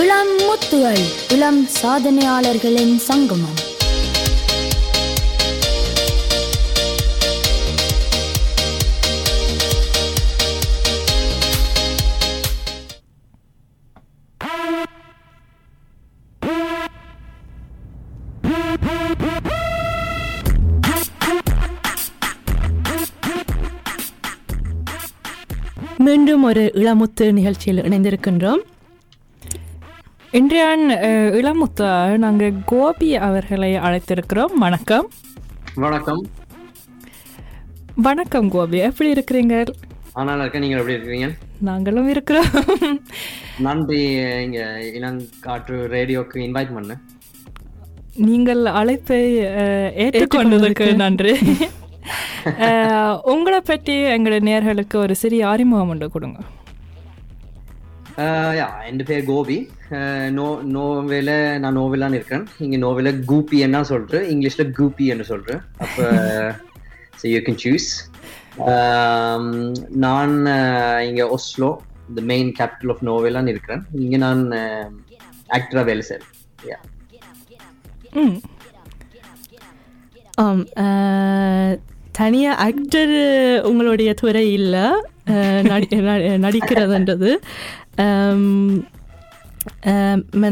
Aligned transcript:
இளம் 0.00 0.32
முத்துகள் 0.38 1.02
இளம் 1.32 1.60
சாதனையாளர்களின் 1.82 2.96
சங்கமம். 2.96 3.58
மீண்டும் 25.98 26.42
ஒரு 26.42 26.70
இளமுத்து 26.74 27.32
நிகழ்ச்சியில் 27.32 27.82
இணைந்திருக்கின்றோம். 27.82 28.64
இன்றைய 30.32 30.64
அஹ், 31.00 31.34
இளமுத்து 31.34 31.88
நாங்கள் 32.18 32.52
கோபி 32.66 33.16
அவர்களை 33.18 33.76
அழைத்திருக்கிறோம். 33.78 34.52
வணக்கம். 34.56 35.06
வணக்கம். 35.74 36.22
வணக்கம் 37.98 38.48
கோபி 38.48 38.78
எப்படி 38.78 39.12
இருக்கிறீங்க? 39.12 39.54
ஆனால் 40.12 40.40
இருக்க 40.40 40.58
நீங்கள் 40.58 40.78
எப்படி 40.78 40.96
இருக்கீங்க 40.96 41.28
நாங்களும் 41.60 42.08
இருக்கிறோம். 42.08 42.50
நன்றி. 43.58 44.00
இங்க 44.44 44.60
இளங்காற்று 44.94 45.76
ரேடியோக்கு 45.88 46.38
இன்வைட் 46.46 46.74
பண்ண 46.74 46.96
நீங்கள் 48.24 48.66
அழைப்பை 48.72 49.18
ஏற்றுக்கொண்டதற்கு 50.04 50.86
நன்றி. 50.96 51.34
உங்களை 53.30 53.60
பற்றி 53.62 53.94
எங்களுடைய 54.08 54.42
நேர்களுக்கு 54.48 54.96
ஒரு 54.96 55.14
சிறிய 55.14 55.48
அறிமுகம் 55.48 55.88
உண்டு 55.88 56.10
கொடுங்க. 56.10 56.38
யா 58.56 58.68
என் 58.86 59.02
பேர் 59.04 59.24
கோபி. 59.24 59.58
நோ 60.36 60.46
நோவேல 60.74 61.30
நான் 61.62 61.76
நோவெலான்னு 61.78 62.18
இருக்கேன். 62.18 62.44
இங்க 62.64 62.76
நோவேல 62.84 63.10
கூப்பி 63.30 63.56
என்ன 63.66 63.78
சொல்றேன். 63.90 64.24
இங்கிலீஷ்ல 64.32 64.64
கூப்பி 64.78 65.04
என்று 65.12 65.26
சொல்றேன். 65.32 65.60
அப்ப 65.84 65.98
ஸோ 67.20 67.24
யூ 67.32 67.38
கேன் 67.46 67.60
சூஸ் 67.64 67.88
நான் 70.04 70.34
இங்கே 71.08 71.08
இங்க 71.08 71.24
Oslo 71.36 71.70
the 72.18 72.24
main 72.32 72.50
capital 72.58 72.92
of 72.94 73.02
நோவேலான்னு 73.10 73.52
இருக்கிறேன் 73.54 73.82
இங்க 74.04 74.16
நான் 74.26 74.42
ஆக்டரா 75.58 75.84
வேலை 75.90 76.04
செய்றேன். 76.10 76.32
Yeah. 76.70 76.82
ஆம் 80.44 80.62
தனியாக 82.18 82.60
ஆக்டர் 82.66 83.16
உங்களுடைய 83.70 84.10
துறை 84.22 84.46
இல்லை. 84.58 84.86
நடிக்கிறதுன்றது. 86.44 87.30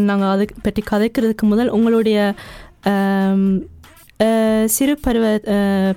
நாங்கள் 0.04 0.28
அதை 0.28 0.46
பற்றி 0.62 0.82
கதைக்கிறதுக்கு 0.90 1.42
முதல் 1.42 1.68
உங்களுடைய 1.68 2.34
சிறு 4.64 4.98
பருவ 5.02 5.38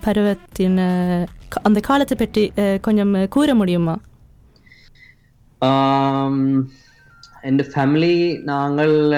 பருவத்தின் 0.06 0.78
அந்த 1.62 1.80
காலத்தை 1.80 2.18
பற்றி 2.18 2.52
கொஞ்சம் 2.82 3.28
கூற 3.28 3.56
முடியுமா? 3.56 3.98
என் 7.42 7.60
ஃபேமிலி 7.76 8.42
நாங்கள் 8.44 9.12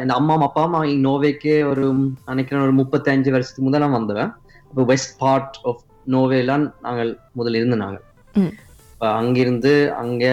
என் 0.00 0.08
அம்மா 0.08 0.34
அப்பா 0.40 0.62
அம்மா 0.62 0.84
நோவேக்கு 0.84 1.64
ஒரு 1.64 1.94
நினைக்கிறேன் 2.26 2.62
ஒரு 2.62 2.72
முப்பத்தஞ்சு 2.72 3.30
வருஷத்துக்கு 3.30 3.70
முதல்ல 3.70 3.90
வந்தவன் 3.90 4.32
அப்போ 4.68 4.82
வெஸ்ட் 4.82 5.18
பார்ட் 5.18 5.58
ஆஃப் 5.62 5.82
நோவேலாம் 6.10 6.72
நாங்கள் 6.82 7.18
முதல்ல 7.36 7.54
இருந்து 7.54 7.76
நாங்கள் 7.76 8.04
அங்கிருந்து 8.98 9.92
அங்க 9.96 10.24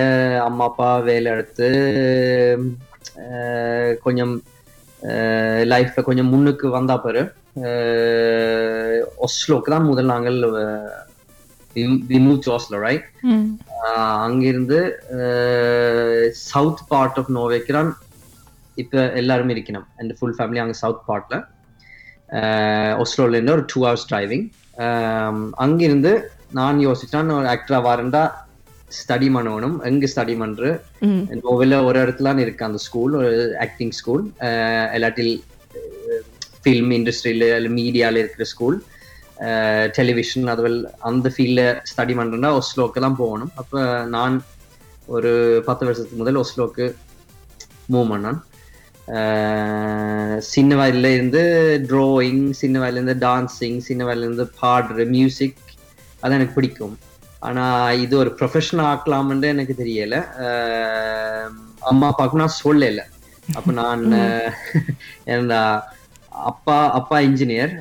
அம்மா 0.45 0.63
அப்பா 0.63 0.97
வேலை 0.99 1.31
எடுத்து 1.31 1.69
கொஞ்சம் 4.01 4.41
லைஃப்ல 5.63 6.01
கொஞ்சம் 6.03 6.27
முன்னுக்கு 6.27 6.69
வந்தா 6.69 6.95
பிறகு 6.97 7.31
ஒஸ்லோக்கு 9.17 9.71
தான் 9.71 9.83
முதல் 9.83 10.05
நாங்கள் 10.05 10.37
ஒஸ்லோ 12.47 12.79
ரைட் 12.79 13.03
அங்கிருந்து 14.19 14.79
சவுத் 16.31 16.87
பார்ட் 16.87 17.19
ஆஃப் 17.19 17.31
நோவேக்கு 17.35 17.73
தான் 17.73 17.91
இப்ப 18.75 19.11
எல்லாருமே 19.11 19.53
இருக்கணும். 19.53 19.85
அந்த 19.97 20.15
ஃபுல் 20.19 20.35
ஃபேமிலி 20.39 20.59
அங்க 20.59 20.73
சவுத் 20.73 21.05
பார்ட்ல 21.07 21.37
ஒஸ்லோல 22.97 23.27
இருந்து 23.27 23.51
ஒரு 23.51 23.65
டூ 23.75 23.85
ஹவர்ஸ் 23.85 24.13
டிரைவிங் 24.13 24.45
அங்கிருந்து 25.55 26.31
நான் 26.51 26.79
யோசிச்சான் 26.79 27.31
ஒரு 27.31 27.47
ஆக்டரா 27.47 27.81
வரண்டா 27.83 28.23
ஸ்டடி 28.97 29.27
பண்ணணும் 29.35 29.75
எங்க 29.83 30.07
ஸ்டடி 30.13 30.35
பண்ற 30.37 30.81
நோவெல 31.43 31.79
ஒரு 31.87 31.97
இடத்துல 32.03 32.37
இருக்கு 32.45 32.65
அந்த 32.65 32.79
ஸ்கூல் 32.85 33.13
ஒரு 33.13 33.57
ஆக்டிங் 33.59 33.93
ஸ்கூல் 33.99 34.23
எல்லாட்டில் 34.97 35.33
ஃபில்ம் 36.63 36.93
இண்டஸ்ட்ரியில 36.97 37.49
இல்லை 37.59 37.71
மீடியால 37.79 38.21
இருக்கிற 38.21 38.45
ஸ்கூல் 38.53 38.77
டெலிவிஷன் 39.97 40.47
அதுவல் 40.47 40.79
அந்த 41.09 41.27
ஃபீல்ட்ல 41.35 41.63
ஸ்டடி 41.91 42.15
ஒஸ்லோக்கு 42.61 42.99
தான் 42.99 43.19
போகணும். 43.23 43.51
அப்ப 43.55 43.83
நான் 44.15 44.35
ஒரு 45.15 45.31
பத்து 45.65 45.85
வருஷத்துக்கு 45.85 46.21
முதல் 46.23 46.39
ஒஸ்லோக்கு 46.43 46.87
மூவ் 47.93 48.11
பண்ணான். 48.13 48.39
சின்ன 50.53 50.71
வயதுல 50.79 51.13
இருந்து 51.13 51.41
ட்ராயிங் 51.89 52.43
சின்ன 52.49 52.79
வயதுல 52.79 53.01
இருந்து 53.01 53.15
டான்சிங் 53.27 53.77
சின்ன 53.77 54.05
வயதுல 54.05 54.27
இருந்து 54.27 54.45
பாடுற 54.61 55.07
மியூசிக் 55.15 55.61
அது 56.19 56.33
எனக்கு 56.33 56.53
பிடிக்கும். 56.53 56.97
ஆனா 57.41 57.63
இது 58.03 58.13
ஒரு 58.17 58.31
ப்ரொஃபஷனல் 58.39 58.89
ஆக்கலாம்னு 58.89 59.47
எனக்கு 59.47 59.73
தெரியல. 59.77 60.15
அம்மா 61.83 62.07
அப்பாவுக்கு 62.11 62.41
நான் 62.41 62.59
சொல்லல. 62.59 63.03
அப்ப 63.49 63.69
நான் 63.73 64.03
அப்பா 66.49 66.75
அப்பா 66.97 67.17
இன்ஜினியர் 67.27 67.71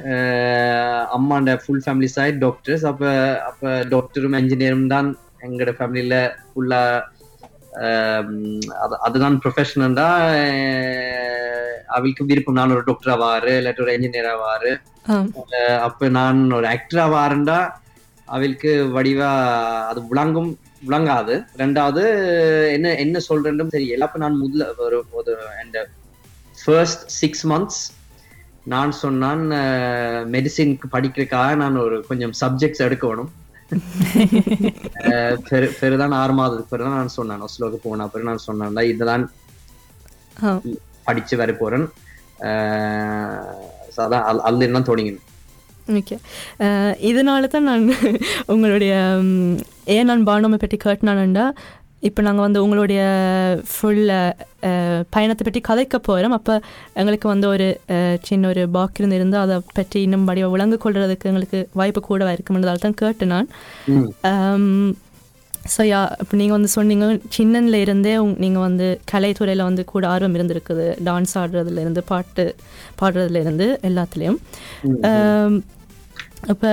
அம்மாண்ட 1.17 1.53
ஃபுல் 1.63 1.83
ஃபேமிலி 1.85 2.09
சைட் 2.15 2.39
டாக்டர்ஸ் 2.39 2.85
அப்ப 2.91 3.03
அப்ப 3.49 3.63
டாக்டரும் 3.91 4.39
இன்ஜினியரும் 4.41 4.89
தான் 4.89 5.09
எங்களோட 5.41 5.73
ஃபேமிலியில 5.79 6.17
ஃபுல்லா 6.49 6.81
அதுதான் 9.05 9.37
ப்ரொஃபஷனல் 9.43 9.99
தான். 9.99 10.17
அவளுக்கு 11.89 12.23
விருப்பம். 12.25 12.57
நான் 12.59 12.73
ஒரு 12.73 12.85
டாக்டரா 12.89 13.15
வாரு 13.21 13.53
இல்லாட்டி 13.59 13.85
ஒரு 13.85 13.95
இன்ஜினியரா 13.97 14.33
வாரு 14.41 14.73
ஆம் 15.09 15.29
அஹ் 15.59 15.79
அப்ப 15.87 16.09
நான் 16.17 16.41
ஒரு 16.53 16.67
ஆக்டரா 16.73 17.05
வாரண்டா 17.15 17.59
அவளுக்கு 18.29 18.71
வடிவா 18.93 19.29
அது 19.89 20.01
விளங்கும் 20.09 20.51
விளங்காது 20.83 21.35
ரெண்டாவது 21.59 22.03
என்ன 22.75 22.93
என்ன 22.99 23.21
சொல்றேன்னு 23.27 23.75
தெரியல 23.75 24.07
அப்ப 24.07 24.19
நான் 24.19 24.43
முதல்ல 24.43 24.67
ஒரு 24.85 24.99
ஒரு 25.13 25.33
அந்த 25.59 25.79
ஃபர்ஸ்ட் 26.59 27.05
சிக்ஸ் 27.17 27.45
மந்த்ஸ் 27.47 27.81
நான் 28.67 28.93
சொன்னான் 28.99 29.45
மெடிசின்க்கு 30.31 30.89
படிக்கிறதுக்காக 30.93 31.55
நான் 31.57 31.77
ஒரு 31.79 31.99
கொஞ்சம் 32.07 32.35
சப்ஜெக்ட்ஸ் 32.41 32.85
எடுக்கணும் 32.87 33.31
பெரு- 35.49 35.73
பெருதான் 35.79 36.19
ஆறு 36.19 36.35
மாதத்துக்கு 36.35 36.73
பிறகு 36.73 36.95
நான் 36.95 37.17
சொன்னேன் 37.17 37.45
ஒஸ்லோக்கு 37.47 37.79
போன 37.83 38.07
பிறகு 38.09 38.29
நான் 38.29 38.47
சொன்னேன்ல 38.47 38.85
இதுதான் 38.89 39.25
படிச்சு 41.07 41.35
வர 41.37 41.53
போறேன் 41.55 41.87
அதான் 43.99 44.27
இருந்து 44.59 44.79
தான் 44.79 44.89
தொடங்கினேன் 44.89 45.25
ஓகே 45.97 46.17
இதனால 47.11 47.49
தான் 47.55 47.69
நான் 47.71 47.85
உங்களுடைய 48.55 48.95
ஏன் 49.97 50.09
நான் 50.11 50.29
பானோமை 50.29 50.59
பற்றி 50.63 50.79
கேட்டினானுண்டா 50.85 51.45
இப்போ 52.09 52.21
நாங்கள் 52.27 52.45
வந்து 52.47 52.61
உங்களுடைய 52.65 53.01
ஃபுல் 53.71 54.03
பயணத்தை 55.15 55.45
பற்றி 55.45 55.61
கதைக்க 55.69 55.97
போகிறோம் 56.09 56.37
அப்போ 56.37 56.55
எங்களுக்கு 57.01 57.27
வந்து 57.33 57.47
ஒரு 57.55 57.67
சின்ன 58.29 58.49
ஒரு 58.53 58.63
பாக்கிரம் 58.77 59.15
இருந்து 59.17 59.37
அதை 59.45 59.57
பற்றி 59.79 59.99
இன்னும் 60.07 60.27
வடிவ 60.29 60.49
விளங்கு 60.55 60.77
கொள்றதுக்கு 60.85 61.31
எங்களுக்கு 61.31 61.61
வாய்ப்பு 61.81 62.03
கூடவா 62.09 62.33
இருக்கும்ன்றதால 62.37 62.83
தான் 62.85 62.99
கேட்டு 63.03 63.27
நான். 63.33 63.49
ஸோ 65.75 65.83
யா 65.91 66.01
இப்போ 66.23 66.35
நீங்கள் 66.41 66.57
வந்து 66.57 66.71
சொன்னீங்க 66.77 67.07
சின்னன்ல 67.37 67.79
இருந்தே 67.85 68.13
நீங்கள் 68.45 68.65
வந்து 68.67 68.87
கலைத்துறையில் 69.13 69.67
வந்து 69.69 69.83
கூட 69.93 70.05
ஆர்வம் 70.13 70.37
இருந்திருக்குது. 70.39 70.87
டான்ஸ் 71.09 71.35
ஆடுறதுலேருந்து 71.41 72.05
பாட்டு 72.13 72.45
பாடுறதுலேருந்து 73.01 73.67
எல்லாத்துலேயும். 73.91 74.39
அப்போ 76.47 76.73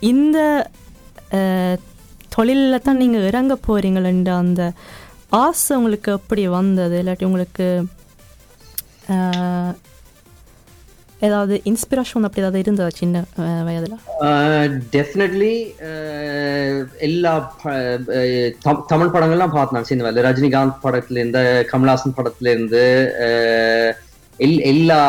இந்த 0.00 0.38
தொழிலில் 2.28 2.80
தான் 2.80 2.96
நீங்கள் 2.96 3.26
இறங்க 3.26 3.58
போகிறீங்களன்ற 3.66 4.36
அந்த 4.36 4.62
ஆசை 5.36 5.76
உங்களுக்கு 5.76 6.12
எப்படி 6.12 6.46
வந்தது? 6.48 7.02
இல்லாட்டி 7.02 7.24
உங்களுக்கு 7.24 7.66
ஏதாவது 11.20 11.60
இன்ஸ்பிரேஷன் 11.64 12.22
அப்படி 12.22 12.40
ஏதாவது 12.40 12.58
இருந்ததா 12.58 12.88
சின்ன 12.92 13.24
வயதில்? 13.64 13.94
டெஃபினெட்லி 14.92 15.52
எல்லா 16.98 17.32
தமிழ் 18.86 19.08
படங்கள்லாம் 19.08 19.52
பார்த்தேன் 19.52 19.84
சின்ன 19.84 20.02
வயதில். 20.02 20.26
ரஜினிகாந்த் 20.28 20.82
படத்துலேருந்து 20.82 21.42
கமல்ஹாசன் 21.72 22.16
படத்துலேருந்து 22.16 22.82
எல்- 24.38 24.62
எல்லா 24.64 25.00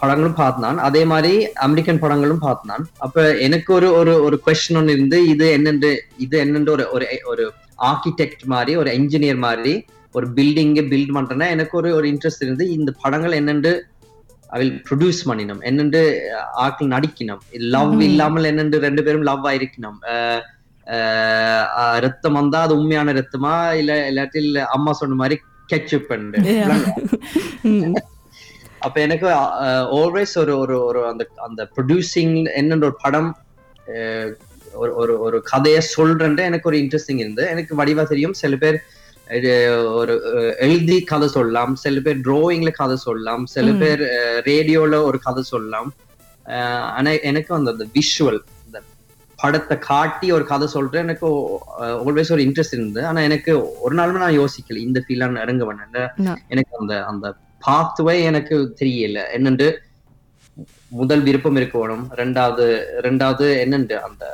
படங்களும் 0.00 0.36
பார்த்தேன் 0.36 0.78
அதே 0.86 1.02
மாதிரி 1.04 1.32
அமெரிக்கன் 1.60 2.02
படங்களும் 2.02 2.42
பார்த்தேன் 2.42 2.84
அப்ப 2.98 3.16
எனக்கு 3.40 3.70
ஒரு 3.74 3.88
ஒரு 3.94 4.12
ஒரு 4.24 4.36
கொஸ்டின் 4.46 4.78
ஒன்று 4.78 4.92
இருந்து 4.92 5.18
இது 5.28 5.46
என்னென்று 5.52 5.90
இது 6.18 6.36
என்னென்று 6.38 6.72
ஒரு 6.72 6.84
ஒரு 6.92 7.06
ஒரு 7.30 7.44
ஆர்கிடெக்ட் 7.88 8.44
மாதிரி 8.46 8.74
ஒரு 8.76 8.90
என்ஜினியர் 8.98 9.40
மாதிரி 9.42 9.74
ஒரு 10.14 10.26
பில்டிங்கை 10.36 10.84
பில்ட் 10.88 11.16
பண்றேன்னா 11.16 11.48
எனக்கு 11.50 11.74
ஒரு 11.76 11.90
ஒரு 11.94 12.06
இன்ட்ரெஸ்ட் 12.10 12.44
இருந்து 12.44 12.64
இந்த 12.70 12.90
படங்கள் 13.02 13.38
என்னென்று 13.38 13.72
அவில் 14.50 14.72
ப்ரொடியூஸ் 14.86 15.20
பண்ணினோம் 15.26 15.60
என்னென்று 15.62 16.00
ஆக்கள் 16.62 16.92
நடிக்கணும் 16.92 17.42
லவ் 17.74 17.94
இல்லாமல் 18.02 18.48
என்னென்று 18.48 18.78
ரெண்டு 18.78 19.02
பேரும் 19.02 19.28
லவ் 19.28 19.46
ஆயிருக்கணும் 19.50 19.98
அஹ் 20.10 20.42
அஹ் 21.76 21.98
ரத்தம் 22.00 22.38
வந்தா 22.38 22.60
அது 22.62 22.74
உண்மையான 22.76 23.12
ரத்தமா 23.12 23.52
இல்ல 23.74 23.92
இல்லாட்டில் 24.08 24.58
அம்மா 24.70 24.92
சொன்ன 25.00 25.18
மாதிரி 25.20 25.38
கெச்சப் 25.68 26.10
அப்ப 28.80 29.00
எனக்கு 29.00 29.26
ஆல்வேஸ் 29.98 30.34
ஒரு 30.38 30.52
ஒரு 30.58 30.74
ஒரு 30.84 31.00
அந்த 31.06 31.22
அந்த 31.46 31.68
ப்ரொடியூசிங் 31.76 32.32
என்னென்ற 32.60 32.84
ஒரு 32.88 32.96
படம் 33.02 33.30
ஒரு 34.74 34.92
ஒரு 34.94 35.14
ஒரு 35.20 35.38
கதையை 35.42 35.80
சொல்றேன்ட்டு 35.96 36.40
எனக்கு 36.40 36.68
ஒரு 36.68 36.78
இன்ட்ரெஸ்டிங் 36.78 37.20
இருந்து 37.24 37.44
எனக்கு 37.46 37.72
வடிவா 37.80 38.02
தெரியும். 38.12 38.32
சில 38.32 38.56
பேர் 38.56 38.78
ஒரு 40.00 40.14
எழுதி 40.58 40.96
கதை 41.10 41.28
சொல்லலாம். 41.28 41.74
சில 41.76 42.00
பேர் 42.00 42.18
டிராயிங்ல 42.18 42.70
கதை 42.72 42.96
சொல்லலாம். 42.96 43.44
சில. 43.46 43.72
பேர் 43.82 44.00
ரேடியோல 44.50 45.02
ஒரு 45.02 45.18
கதை 45.18 45.42
சொல்லலாம். 45.42 45.90
ஆனா 46.98 47.10
எனக்கு 47.30 47.50
அந்த 47.54 47.70
அந்த 47.70 47.86
விஷுவல் 47.96 48.40
இந்த 48.66 48.78
படத்தை 49.38 49.76
காட்டி 49.90 50.28
ஒரு 50.32 50.44
கதை 50.44 50.66
சொல்றேன். 50.66 51.02
எனக்கு 51.02 51.26
ஆல்வேஸ் 51.80 52.32
ஒரு 52.32 52.42
இன்ட்ரெஸ்ட் 52.46 52.76
இருந்து 52.78 53.06
ஆனா 53.06 53.20
எனக்கு 53.20 53.52
ஒரு 53.80 53.94
நாளுமே 53.96 54.18
நான் 54.24 54.38
யோசிக்கல. 54.40 54.76
இந்த 54.78 54.98
இறங்க 55.08 55.64
வேணேன் 55.68 56.10
நான். 56.16 56.40
எனக்கு 56.48 56.74
அந்த 56.80 56.94
அந்த 57.04 57.26
பாத்வே 57.66 58.14
எனக்கு 58.30 58.56
தெரியல. 58.80 59.18
என்னண்டு 59.36 59.66
முதல் 61.00 61.22
விருப்பம் 61.26 61.58
இருக்கணும். 61.60 62.04
ரெண்டாவது 62.20 62.64
ரெண்டாவது 63.06 63.46
என்னண்டு 63.64 63.96
அந்த 64.06 64.24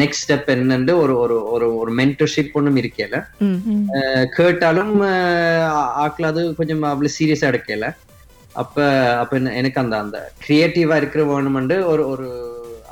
நெக்ஸ்ட் 0.00 0.24
ஸ்டெப் 0.24 0.50
என்னண்டு 0.54 0.92
ஒரு 1.02 1.14
ஒரு 1.22 1.36
ஒரு 1.54 1.66
ஒரு 1.82 1.90
மென்டர்ஷிப் 2.00 2.56
ஒன்றும் 2.58 2.78
இருக்கல. 2.80 3.16
கேட்டாலும் 4.36 4.92
ஆக்கள் 6.04 6.30
அது 6.32 6.42
கொஞ்சம் 6.58 6.82
அவ்வளவு 6.92 7.16
சீரியஸா 7.18 7.48
எடுக்கல. 7.52 7.86
அப்ப 8.62 8.76
அப்ப 9.22 9.38
எனக்கு 9.60 9.80
அந்த 9.84 9.94
அந்த 10.04 10.18
கிரியேட்டிவா 10.44 10.96
இருக்கிற 11.00 11.24
வேணுமெண்டு 11.32 11.76
ஒரு 11.92 12.04
ஒரு 12.12 12.28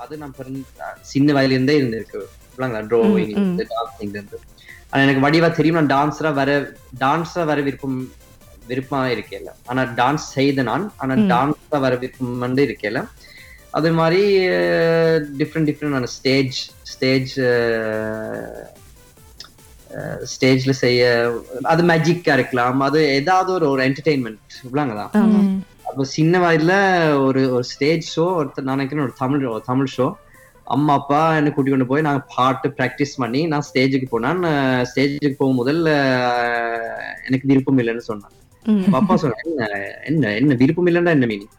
அது 0.03 0.17
நான் 0.23 0.35
சின்ன 1.13 1.35
வயதுல 1.37 1.57
இருந்தே 1.57 1.77
இருந்திருக்கு 1.81 2.23
டிராயிங். 2.59 4.13
இருந்து 4.17 4.39
எனக்கு 5.05 5.25
வடிவா 5.27 5.49
தெரியும். 5.57 5.79
நான் 5.79 5.93
டான்ஸரா 5.95 6.31
வர 6.41 6.51
டான்ஸரா 7.01 7.45
வர 7.51 7.61
விருப்பம் 7.67 7.99
விருப்பமா 8.69 9.07
இருக்கல 9.15 9.53
ஆனா 9.67 9.83
டான்ஸ் 9.99 10.27
செய்த 10.35 10.63
நான் 10.65 10.87
ஆனா. 10.99 11.15
டான்ஸா 11.33 11.79
வர 11.85 11.95
விருப்பம் 11.97 12.45
வந்து 12.47 12.63
இருக்கல 12.67 13.01
அதே 13.75 13.91
மாதிரி 13.99 14.21
டிஃப்ரெண்ட் 15.41 15.69
டிஃப்ரெண்ட் 15.71 16.11
ஸ்டேஜ் 16.15 16.59
ஸ்டேஜ் 16.93 17.33
ஸ்டேஜ்ல 20.31 20.73
செய்ய 20.79 21.03
அது 21.65 21.83
மேஜிக்கா 21.85 22.33
இருக்கலாம். 22.33 22.81
அது 22.81 23.01
ஏதாவது 23.15 23.51
ஒரு 23.53 23.67
ஒரு 23.73 23.83
என்டர்டெயின்மெண்ட் 23.85 24.57
இவ்வளவுதான் 24.65 25.13
ஆமா. 25.21 25.41
அப்போ 25.89 26.05
சின்ன 26.15 26.39
வயதுல 26.39 26.75
ஒரு 27.27 27.43
ஒரு 27.53 27.67
ஸ்டேஜ் 27.71 28.07
ஷோ 28.15 28.25
ஒருத்தர் 28.39 28.67
நான் 28.67 28.77
நினைக்கிறேன் 28.77 29.07
ஒரு 29.07 29.15
தமிழ் 29.19 29.45
ஒரு 29.49 29.65
தமிழ் 29.67 29.93
ஷோ 29.95 30.07
அம்மா 30.67 30.93
அப்பா 30.95 31.21
என்ன 31.37 31.51
கூட்டி 31.51 31.71
கொண்டு 31.71 31.87
போய் 31.87 32.07
நாங்க 32.07 32.23
பாட்டு 32.35 32.69
ப்ராக்டிஸ் 32.79 33.15
பண்ணி 33.17 33.43
நான் 33.47 33.67
ஸ்டேஜுக்கு 33.69 34.09
போனேன். 34.11 34.41
ஸ்டேஜுக்கு 34.91 35.39
போகும் 35.39 35.61
முதல்ல 35.61 35.91
எனக்கு 37.27 37.49
விருப்பம் 37.51 37.79
இல்லைன்னு 37.79 38.09
சொன்னேன் 38.09 38.35
அப்ப 38.99 39.17
சொன்னேன் 39.17 39.45
என்ன 39.49 39.67
என்ன 40.09 40.33
என்ன 40.39 40.57
விருப்பம் 40.61 40.89
இல்லைன்னா 40.91 41.15
என்ன 41.17 41.27
மீனிங் 41.27 41.53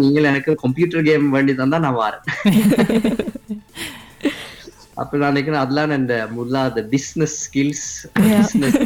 நீங்கள் 0.00 0.28
எனக்கு 0.30 0.52
கம்ப்யூட்டர் 0.62 1.06
கேம் 1.06 1.26
வேண்டி 1.34 1.52
தந்தா 1.54 1.78
நான் 1.80 2.00
வரேன். 2.00 2.24
அப்ப 5.00 5.18
நான் 5.18 5.30
நினைக்கிறேன் 5.30 5.60
அதெல்லாம் 5.60 5.92
இந்த 5.96 6.14
முதலாவது 6.32 6.80
பிசினஸ் 6.92 7.36
ஸ்கில்ஸ் 7.42 7.84
பிசினஸ் 8.16 8.78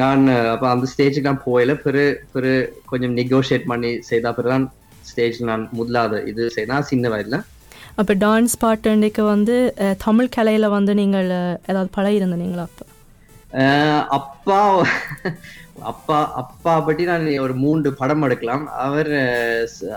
நான் 0.00 0.22
அப்ப 0.52 0.64
அந்த 0.70 0.86
ஸ்டேஜுக்கு 0.92 1.28
நான் 1.28 1.46
போயில 1.46 1.74
பிறகு 1.80 2.04
பிறகு 2.34 2.54
கொஞ்சம் 2.86 3.16
நெகோஷியேட் 3.18 3.70
பண்ணி 3.72 3.90
செய்தா 4.10 4.30
பிறகுதான் 4.32 4.66
ஸ்டேஜ் 5.04 5.38
நான் 5.44 5.64
முதலாவது 5.72 6.18
இது 6.30 6.42
செய்தா 6.56 6.76
சின்ன 6.90 7.08
வயதுல. 7.08 7.38
அப்போ 7.98 8.12
டான்ஸ் 8.20 8.56
பாட்டுக்கு 8.58 9.22
வந்து 9.26 9.56
தமிழ் 10.04 10.34
கலையில 10.36 10.68
வந்து 10.70 10.94
நீங்கள் 10.94 11.28
ஏதாவது 11.68 11.90
பழகி 11.96 12.20
இருந்தீங்களா 12.20 12.64
அப்போ? 12.68 12.84
அப்பா 14.08 14.86
அப்பா 15.80 16.34
அப்பா 16.34 16.80
பற்றி 16.80 17.04
நான் 17.04 17.38
ஒரு 17.38 17.54
மூன்று 17.54 17.94
படம் 17.94 18.22
எடுக்கலாம். 18.22 18.72
அவர் 18.72 19.10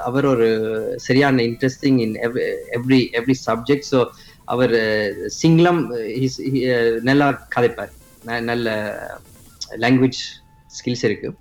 அவர் 0.04 0.25
ஒரு 0.25 0.94
சரியான 0.95 1.42
interesting 1.42 1.98
in 1.98 2.13
every 2.13 3.06
every 3.12 3.33
subject 3.45 3.83
so 3.92 4.06
அவர் 4.45 4.71
சிங்களம் 5.44 5.81
நல்லா 7.01 7.48
கதைப்பார். 7.56 7.92
ந- 8.25 8.42
நல்ல 8.42 8.98
லாங்குவேஜ் 9.69 10.19
ஸ்கில்ஸ் 10.65 11.03
இருக்கு. 11.03 11.36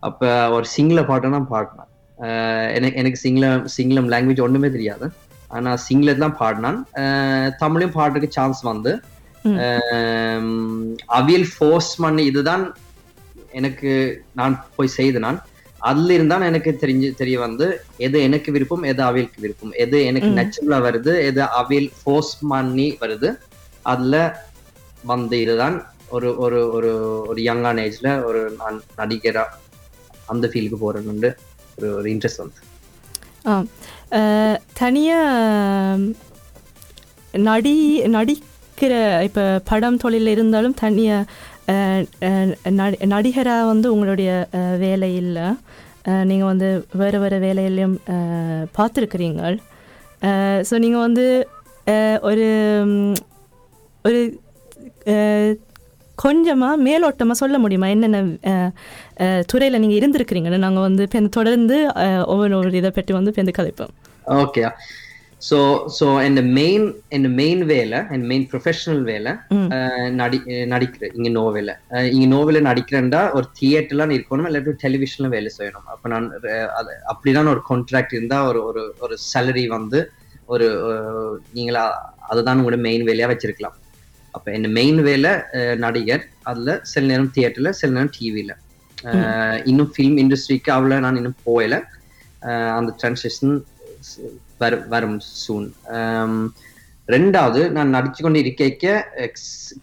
அப்போ 0.00 0.50
ஒரு 0.50 0.66
சிங்கள 0.66 1.04
பாட்டை 1.04 1.30
பாடினார் 1.30 2.72
எனக்கு 2.74 2.96
எனக்கு 2.96 3.28
சிங்களம் 3.28 3.66
சிங்களம் 3.76 4.12
லாங்குவேஜ் 4.12 4.42
ஒன்றுமே 4.42 4.70
தெரியாது. 4.70 5.12
ஆனால் 5.48 5.76
சிங்களத்தான் 5.76 6.36
பாடினான். 6.36 6.86
தமிழையும் 7.58 7.94
பாடுறதுக்கு 7.94 8.28
சான்ஸ் 8.28 8.60
வந்து. 8.60 9.00
அவியல் 11.18 11.46
ஃபோர்ஸ் 11.56 11.96
பண்ணி 11.96 12.24
இதுதான் 12.24 12.64
எனக்கு 13.52 13.90
நான் 14.32 14.64
போய் 14.76 14.96
செய்த 14.96 15.18
நான். 15.18 15.38
அதுல 15.80 16.12
இருந்தான் 16.12 16.42
எனக்கு 16.42 16.78
தெரிஞ்சு 16.80 17.14
தெரிய 17.14 17.38
வந்து 17.38 17.66
எது 17.98 18.22
எனக்கு 18.22 18.52
விருப்பம் 18.52 18.82
எது 18.82 19.02
அவியலுக்கு 19.02 19.40
விருப்பம். 19.40 19.72
எது 19.76 20.04
எனக்கு 20.04 20.28
ம். 20.28 20.36
நேச்சுரலா 20.38 20.78
வருது 20.86 21.12
எது 21.24 21.42
அவியல் 21.60 21.90
ஃபோர்ஸ் 21.98 22.32
பண்ணி 22.48 22.96
வருது. 23.00 23.30
அதுல 23.84 24.14
வந்து 25.04 25.40
இதுதான் 25.40 25.76
ஒரு 26.08 26.28
ஒரு 26.36 26.58
ஒரு 26.70 26.90
ஒரு 27.26 27.40
யங்கான 27.42 27.82
ஏஜ்ல 27.86 28.08
ஒரு 28.24 28.40
நான் 28.58 28.78
நடிகரா 28.98 29.44
அந்த 30.26 30.46
ஃபீலுக்கு 30.46 30.78
போறேன்னு 30.80 31.30
ஒரு 31.78 31.88
ஒரு 31.96 32.08
இன்ட்ரெஸ்ட் 32.10 32.42
வந்து. 32.44 32.60
தனியாக 34.74 36.14
நடி 37.34 37.74
நடிக்கிற 38.76 38.96
இப்போ 39.26 39.42
படம் 39.68 40.00
தொழில் 40.02 40.30
இருந்தாலும் 40.32 40.74
தனியாக 40.80 41.24
நடிகராக 43.12 43.68
வந்து 43.70 43.86
உங்களுடைய 43.92 44.30
வேலை 44.82 45.08
இல்லை 45.20 45.46
நீங்கள் 46.30 46.50
வந்து 46.50 46.68
வேறு 47.00 47.18
வேறு 47.22 47.38
வேலையிலையும் 47.44 47.96
பார்த்துருக்குறீங்க 48.78 49.40
ஸோ 50.68 50.74
நீங்கள் 50.84 51.04
வந்து 51.06 51.24
ஒரு 52.28 52.48
ஒரு 54.04 54.20
கொஞ்சமாக 56.18 56.82
மேலோட்டமாக 56.86 57.40
சொல்ல 57.42 57.56
முடியுமா? 57.64 57.88
என்னென்ன 57.94 58.20
துறையில் 59.52 59.82
நீங்கள் 59.84 59.98
இருந்திருக்கிறீங்கன்னு? 60.00 60.64
நாங்கள் 60.66 60.86
வந்து 60.88 61.02
இப்போ 61.08 61.28
தொடர்ந்து 61.38 61.78
ஒவ்வொரு 62.32 62.54
ஒரு 62.60 62.76
இதை 62.82 62.92
பற்றி 62.98 63.12
வந்து 63.18 63.32
இப்போ 63.34 63.56
கதைப்போம். 63.58 63.92
ஓகே 64.44 64.62
ஸோ 65.40 65.56
ஸோ 65.96 66.06
என் 66.22 66.38
மெயின் 66.54 66.84
என் 67.10 67.26
மெயின் 67.38 67.62
வேலை 67.70 67.98
என் 68.10 68.26
மெயின் 68.28 68.44
ப்ரொஃபஷனல் 68.50 69.02
வேலை 69.08 69.32
நடி 70.16 70.38
அஹ், 70.50 70.66
நடிக்கிறேன் 70.72 71.12
இங்க 71.16 71.30
நோவேல 71.34 71.72
இங்க 72.12 72.26
நோவேல 72.32 72.60
நடிக்கிறேன்டா 72.66 73.20
ஒரு 73.34 73.46
தியேட்டர்லாம் 73.58 74.14
இருக்கணும் 74.16 74.48
இல்லாட்டி 74.48 74.74
டெலிவிஷன்ல 74.84 75.28
வேலை 75.34 75.50
செய்யணும்? 75.56 75.86
அப்ப 75.92 76.08
நான் 76.08 76.28
அது 76.78 76.92
அப்படிதான் 77.12 77.52
ஒரு 77.54 77.62
கான்ட்ராக்ட் 77.68 78.16
இருந்தா 78.16 78.38
ஒரு 78.48 78.62
ஒரு 78.64 78.84
ஒரு 79.00 79.16
சேலரி 79.26 79.64
வந்து 79.74 80.00
ஒரு 80.48 80.66
நீங்களா 81.52 81.84
அதுதான் 82.28 82.58
உங்களோட 82.58 82.78
மெயின் 82.82 83.06
வேலையா 83.08 83.28
வச்சிருக்கலாம். 83.30 83.76
அப்ப 84.34 84.46
என் 84.52 84.72
மெயின் 84.74 85.00
வேலை 85.04 85.30
நடிகர் 85.80 86.24
அதுல 86.44 86.70
சில 86.90 87.04
நேரம் 87.06 87.32
தியேட்டர்ல 87.34 87.70
சில 87.78 87.90
நேரம் 87.94 88.14
டிவில 88.16 88.52
இன்னும் 89.64 89.90
ஃபிலிம் 89.92 90.18
இண்டஸ்ட்ரிக்கு 90.22 90.70
அவ்வளோ 90.74 90.98
நான் 91.00 91.16
இன்னும் 91.16 91.38
அஹ், 92.42 92.72
அந்த 92.78 92.90
டிரான்சிஷன் 92.98 93.54
வரும் 94.62 94.86
வரும் 94.94 95.18
சூன் 95.42 95.68
ரெண்டாவது 97.14 97.60
நான் 97.76 97.94
நடிச்சு 97.96 98.20
கொண்டு 98.22 98.42
இருக்க 98.44 98.88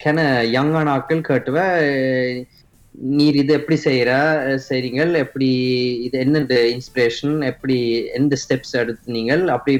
கென 0.04 0.18
யங்கான 0.56 0.92
ஆட்கள் 0.96 1.26
கேட்டுவ 1.28 1.58
நீர் 3.18 3.36
இது 3.42 3.52
எப்படி 3.58 3.76
செய்யற 3.86 4.10
செய்றீங்கள் 4.68 5.12
எப்படி 5.24 5.50
இது 6.06 6.16
என்ன 6.24 6.42
இன்ஸ்பிரேஷன் 6.74 7.36
எப்படி 7.50 7.76
எந்த 8.18 8.36
ஸ்டெப்ஸ் 8.42 8.74
எடுத்தீங்கள் 8.82 9.42
அப்படி 9.54 9.74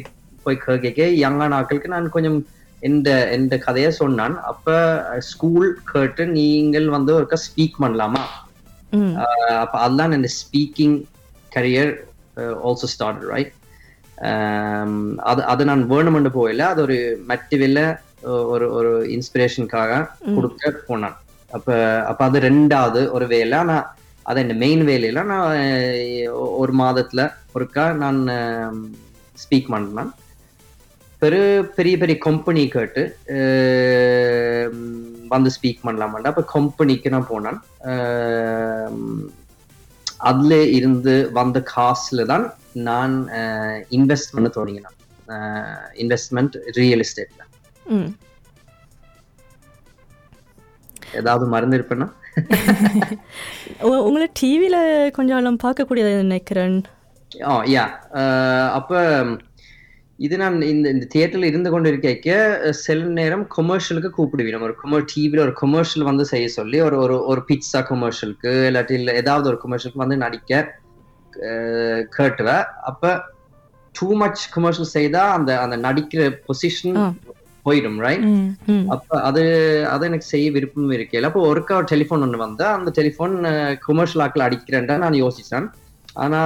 போய் 0.47 0.63
கேட்க 0.65 1.09
யங்கான 1.25 1.57
ஆட்களுக்கு 1.59 1.95
நான் 1.95 2.15
கொஞ்சம் 2.17 2.39
எந்த 2.89 3.11
எந்த 3.37 3.55
கதையை 3.67 3.91
சொன்னான். 4.01 4.35
அப்ப 4.51 4.73
ஸ்கூல் 5.29 5.69
கேட்டு 5.93 6.23
நீங்கள் 6.39 6.89
வந்து 6.97 7.13
ஒருக்கா 7.19 7.39
ஸ்பீக் 7.47 7.81
பண்ணலாமா? 7.85 8.23
அப்ப 9.63 9.75
அதுதான் 9.85 10.17
இந்த 10.19 10.31
speaking 10.41 10.97
career 11.53 11.93
also 12.69 12.89
start 12.95 13.23
right 13.33 13.55
அது 15.31 15.43
அது 15.53 15.63
நான் 15.71 15.91
வேணுமென்று 15.91 16.31
போயில 16.39 16.67
அது 16.73 16.81
ஒரு 16.83 16.97
மட்டிவில 17.29 17.81
ஒரு 18.53 18.67
ஒரு 18.73 18.91
இன்ஸ்பிரேஷனுக்காக 19.17 19.93
கொடுக்க 20.37 20.73
போனான். 20.89 21.17
அப்ப 21.51 21.69
அப்ப 22.11 22.21
அது 22.25 22.39
ரெண்டாவது 22.49 23.01
ஒரு 23.11 23.27
வேலை. 23.27 23.55
ஆனா 23.59 23.77
அது 24.23 24.45
இந்த 24.45 24.55
மெயின் 24.55 24.83
வேலையில 24.91 25.25
நான் 25.31 25.49
ஒரு 26.61 26.73
மாதத்துல 26.83 27.23
ஒருக்கா 27.55 27.85
நான் 28.03 28.21
ஸ்பீக் 29.43 29.73
பண்ணேன். 29.75 30.13
பெரு 31.23 31.41
பெரிய 31.77 31.95
பெரிய 31.99 32.17
கம்பெனி 32.29 32.63
கேட்டு 32.69 33.03
வந்து 35.35 35.51
ஸ்பீக் 35.57 35.85
பண்ணலாமாண்டா 35.87 36.33
அப்ப 36.33 36.45
கம்பெனிக்கு 36.57 37.15
நான் 37.15 37.31
போனேன். 37.31 37.59
அதுல 40.31 40.55
இருந்து 40.79 41.15
வந்த 41.39 41.59
காசுல 41.77 42.27
தான் 42.33 42.45
நான் 42.89 43.15
இன்வெஸ்ட் 43.97 44.35
பண்ண 44.35 44.49
தொடங்கினேன். 44.59 44.97
இன்வெஸ்ட்மெண்ட் 46.03 46.57
ரியல் 46.79 47.03
எஸ்டேட்ல 47.05 47.43
ஏதாவது 51.21 51.45
மறந்து 51.55 51.79
இருப்பேன்னா 51.79 52.09
உங்களை 54.07 54.27
டிவியில் 54.41 54.81
கொஞ்சம் 55.17 55.59
பார்க்கக்கூடியது 55.65 56.13
நினைக்கிறேன். 56.25 56.79
ஆ 57.51 57.53
யா. 57.75 57.85
அப்ப 58.79 58.93
இது 60.19 60.35
நான் 60.39 60.57
இந்த 60.65 60.87
இந்த 60.95 61.07
தியேட்டர்ல 61.13 61.49
இருந்து 61.51 61.71
கொண்டு 61.73 61.91
இருக்க 61.93 62.35
சில 62.81 63.07
நேரம் 63.19 63.45
கொமர்ஷியலுக்கு 63.57 64.11
கூப்பிடுவீங்க 64.17 64.67
ஒரு 64.69 64.77
கொமர் 64.83 65.09
டிவில 65.13 65.45
ஒரு 65.47 65.55
கொமர்ஷியல் 65.63 66.09
வந்து 66.11 66.25
செய்ய 66.33 66.49
சொல்லி 66.59 66.79
ஒரு 66.87 66.97
ஒரு 67.05 67.17
ஒரு 67.33 67.41
பிட்சா 67.49 67.81
கொமர்ஷியலுக்கு 67.91 68.53
இல்லாட்டி 68.69 68.97
இல்ல 69.01 69.13
ஏதாவது 69.23 69.49
ஒரு 69.53 69.59
கொமர்ஷியலுக்கு 69.65 70.05
வந்து 70.05 70.19
நடிக்க 70.25 70.53
கேட்டுவேன் 72.17 72.67
அப்ப 72.91 73.13
டூ 73.95 74.09
மச் 74.23 74.43
கொமர்ஷியல் 74.55 74.95
செய்தா 74.97 75.23
அந்த 75.37 75.51
அந்த 75.65 75.77
நடிக்கிற 75.87 76.21
பொசிஷன். 76.47 76.99
போயிடும் 77.67 78.01
ரைட் 78.05 78.25
அப்ப 78.95 79.21
அது 79.29 79.43
அது 79.93 80.09
எனக்கு 80.09 80.27
செய்ய 80.27 80.47
விருப்பம் 80.57 80.91
இருக்கல 80.97 81.29
அப்போ 81.29 81.43
ஒருக்கா 81.51 81.75
ஒரு 81.77 81.89
டெலிஃபோன் 81.93 82.25
ஒன்று 82.27 82.39
வந்தா 82.43 82.67
அந்த 82.79 82.91
டெலிஃபோன் 82.99 83.35
கொமர்ஷியல் 83.87 84.25
ஆக்கில் 84.25 84.47
அடிக்கிறேன்டா 84.47 84.97
நான் 85.05 85.23
யோசிச்சேன். 85.23 85.67
ஆனா 86.17 86.41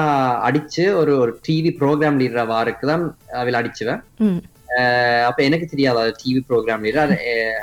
அடிச்சு 0.46 0.84
ஒரு 1.00 1.12
ஒரு 1.22 1.32
டிவி 1.46 1.70
ப்ரோக்ராம் 1.80 2.18
லீடரா 2.20 2.44
வாருக்கு 2.52 2.84
தான் 2.90 3.04
அவள் 3.40 3.58
அடிச்சுவேன். 3.60 4.00
அப்ப 5.28 5.38
எனக்கு 5.48 5.66
தெரியாது 5.72 5.98
அது 6.02 6.12
டிவி 6.22 6.40
ப்ரோக்ராம் 6.48 6.84
லீடர் 6.86 7.12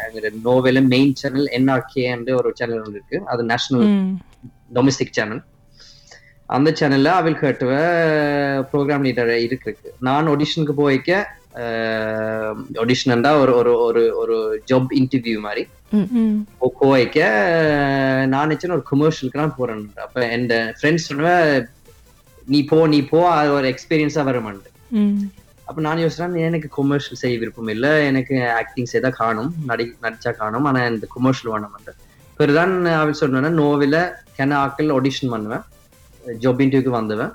அது 0.04 0.32
நோவெல 0.48 0.82
மெயின் 0.94 1.14
சேனல் 1.22 1.48
என்ஆர்கே 1.58 2.06
ஒரு 2.40 2.52
சேனல் 2.60 2.84
ஒன்று 2.86 3.00
இருக்கு. 3.00 3.20
அது 3.34 3.44
நேஷனல் 3.52 3.86
டொமஸ்டிக் 4.78 5.18
சேனல் 5.20 5.42
அந்த 6.50 6.70
சேனல்ல 6.80 7.12
அவள் 7.20 7.42
கேட்டுவ 7.44 7.72
ப்ரோக்ராம் 8.72 9.06
லீடர் 9.08 9.32
இருக்கு 9.46 9.72
நான் 10.08 10.30
ஆடிஷனுக்கு 10.34 10.76
போய்க்க 10.82 11.12
ஆடிஷன்டா 12.84 13.32
ஒரு 13.42 13.52
ஒரு 13.60 13.72
ஒரு 13.86 14.04
ஒரு 14.22 14.36
ஜாப் 14.70 14.92
இன்டர்வியூ 15.00 15.40
மாதிரி. 15.48 15.64
போய்க்க 16.82 17.20
நான் 18.32 18.46
நினைச்சேன் 18.48 18.76
ஒரு 18.78 18.86
கமர்ஷியலுக்கு 18.92 19.42
நான் 19.42 19.58
போறேன். 19.60 19.84
அப்ப 20.06 20.26
என் 20.36 20.48
ஃப்ரெண்ட்ஸ் 20.78 21.08
சொன்ன 21.10 21.34
நீ 22.48 22.60
போ 22.64 22.78
நீ 22.88 23.00
போ 23.04 23.20
அது 23.32 23.50
ஒரு 23.52 23.68
எக்ஸ்பீரியன்ஸா 23.74 24.24
வருமாண்டு 24.24 24.70
ம். 24.92 25.16
அப்ப 25.66 25.78
நான் 25.82 26.02
யோசிச்சேன் 26.02 26.36
எனக்கு 26.48 26.68
கொமர்ஷியல் 26.76 27.22
செய்ய 27.22 27.36
விருப்பம் 27.38 27.68
இல்லை 27.68 27.92
எனக்கு 28.06 28.36
ஆக்டிங் 28.58 28.92
செய்தா 28.92 29.10
காணும் 29.16 29.52
நடி 29.66 29.86
நடிச்சா 30.04 30.32
காணும் 30.36 30.66
ஆனா 30.66 30.82
இந்த 30.92 31.08
கொமர்ஷியல் 31.16 31.54
வேணாம் 31.54 31.96
பிறகுதான் 32.40 32.74
அவள் 32.96 33.20
சொன்னா 33.20 33.52
நோவில 33.58 33.98
கென 34.38 34.58
ஆக்கள் 34.64 34.94
ஆடிஷன் 34.96 35.34
பண்ணுவேன் 35.34 35.64
ஜாப் 36.40 36.62
இன்டர்வியூக்கு 36.64 36.94
வந்துவேன். 36.96 37.34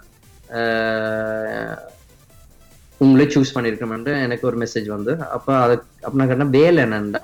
உங்களே 3.01 3.27
சூஸ் 3.35 3.55
பண்ணிருக்கணும்னு 3.57 4.15
எனக்கு 4.25 4.45
ஒரு 4.47 4.57
மெசேஜ் 4.63 4.89
வந்து. 4.89 5.13
அப்ப 5.29 5.49
அது 5.59 5.75
அப்ப 6.03 6.15
நான் 6.17 6.31
கேட்டேன் 6.31 6.55
வேலை 6.57 6.81
என்னண்டா? 6.85 7.23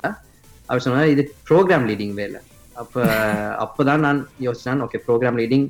அவர் 0.69 0.85
சொன்னா 0.85 1.03
இது 1.15 1.23
ப்ரோக்ராம் 1.49 1.89
லீடிங் 1.89 2.15
வேலை. 2.15 2.39
அப்ப 2.77 2.95
அப்பதான் 3.65 4.05
நான் 4.07 4.21
யோசிச்சேன் 4.41 4.83
ஓகே 4.87 5.01
ப்ரோக்ராம் 5.07 5.39
லீடிங் 5.39 5.67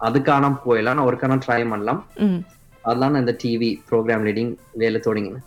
அதுக்கான 0.00 0.56
போயிடலாம். 0.66 0.94
நான் 0.94 0.98
ஒருக்கான 0.98 1.40
ட்ரை 1.46 1.68
பண்ணலாம். 1.68 2.06
அதெல்லாம் 2.82 3.10
நான் 3.10 3.20
இந்த 3.20 3.36
டிவி 3.44 3.80
ப்ரோக்ராம் 3.90 4.22
லீடிங் 4.22 4.56
வேலை 4.72 5.00
தொடங்கினேன். 5.04 5.42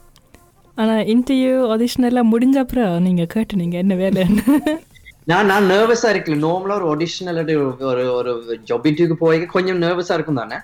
ஆனா 0.76 0.94
இன்டர்வியூ 0.94 1.62
ஆடிஷன் 1.64 2.02
எல்லாம் 2.02 2.40
முடிஞ்ச 2.40 2.56
அப்புறம் 2.56 3.02
நீங்க 3.02 3.28
கேட்டுனீங்க 3.34 3.72
என்ன 3.72 3.96
வேலைன்னு 3.96 4.60
நான் 5.26 5.46
நான் 5.46 5.64
நர்வஸா 5.64 6.04
இருக்கல. 6.04 6.38
நார்மலா 6.38 6.84
ஒரு 6.84 6.96
ஆடிஷன் 6.96 7.26
இல்லாட்டி 7.26 7.74
ஒரு- 7.80 8.14
ஒரு 8.14 8.60
ஜாப் 8.70 8.84
இன்டர்வியூக்கு 8.84 9.14
போய் 9.14 9.46
கொஞ்சம் 9.46 9.82
நர்வஸா 9.82 10.14
இருக்கும் 10.14 10.36
தானே? 10.36 10.56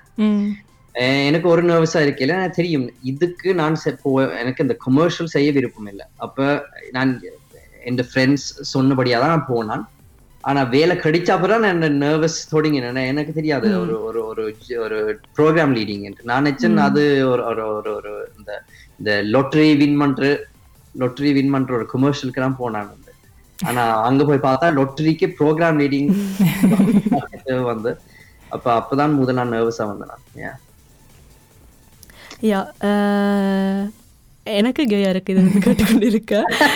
எனக்கு 0.93 1.49
ஒரு 1.49 1.63
நர்வஸா 1.63 1.95
இருக்கல. 1.95 2.27
எனக்கு 2.27 2.55
தெரியும். 2.55 2.91
இதுக்கு 3.03 3.55
நான் 3.55 3.77
போ 4.01 4.37
எனக்கு 4.37 4.63
இந்த 4.63 4.73
கமர்ஷியல் 4.73 5.31
செய்ய 5.31 5.51
விருப்பம் 5.51 5.87
இல்லை. 5.87 6.05
அப்ப 6.15 6.65
நான் 6.91 7.21
என் 7.85 7.95
ஃப்ரெண்ட்ஸ் 7.95 8.61
சொன்னபடியா 8.73 9.19
தான் 9.19 9.27
நான் 9.27 9.45
போனான். 9.47 9.89
ஆனா 10.45 10.61
வேலை 10.69 10.95
கிடைச்ச 10.97 11.29
அப்புறம் 11.31 11.61
நான் 11.61 12.01
நர்வஸ் 12.01 12.39
தொடங்கினேன் 12.51 13.07
எனக்கு 13.07 13.33
தெரியாது. 13.33 13.67
ஒரு 13.79 13.95
ஒரு 14.03 14.19
ஒரு 14.25 14.41
ஒரு 14.79 14.97
ப்ரோக்ராம் 15.37 15.73
லீடிங் 15.75 16.03
நான் 16.23 16.43
நினைச்சேன் 16.43 16.77
அது 16.79 17.03
ஒரு 17.27 17.43
ஒரு 17.45 17.63
ஒரு 17.71 17.91
ஒரு 17.95 18.11
இந்த 18.37 18.51
இந்த 18.99 19.11
லொட்டரி 19.31 19.77
வின் 19.77 19.97
பண்ற 19.97 20.23
லொட்டரி 20.95 21.31
வின் 21.33 21.51
பண்ற 21.51 21.73
ஒரு 21.75 21.87
கமர்ஷியலுக்கு 21.93 22.43
தான் 22.43 22.57
வந்து 22.89 23.11
ஆனா 23.59 23.83
அங்க 24.01 24.25
போய் 24.25 24.45
பார்த்தா 24.45 24.67
லொட்டரிக்கு 24.73 25.27
ப்ரோக்ராம் 25.39 25.79
லீடிங் 25.81 26.09
வந்து. 27.65 27.91
அப்ப 28.49 28.67
அப்பதான் 28.79 29.13
முதல் 29.15 29.35
நான். 29.35 29.53
நர்வஸா 29.53 29.85
வந்தேன். 29.85 30.13
யா 32.43 32.61
எனக்கு 34.55 34.83
கேயா 34.83 35.09
இருக்கு 35.09 35.33
இது 35.33 35.59
கேட்டுக்கொண்டு 35.59 36.05
இருக்க 36.05 36.33
அ- 36.55 36.69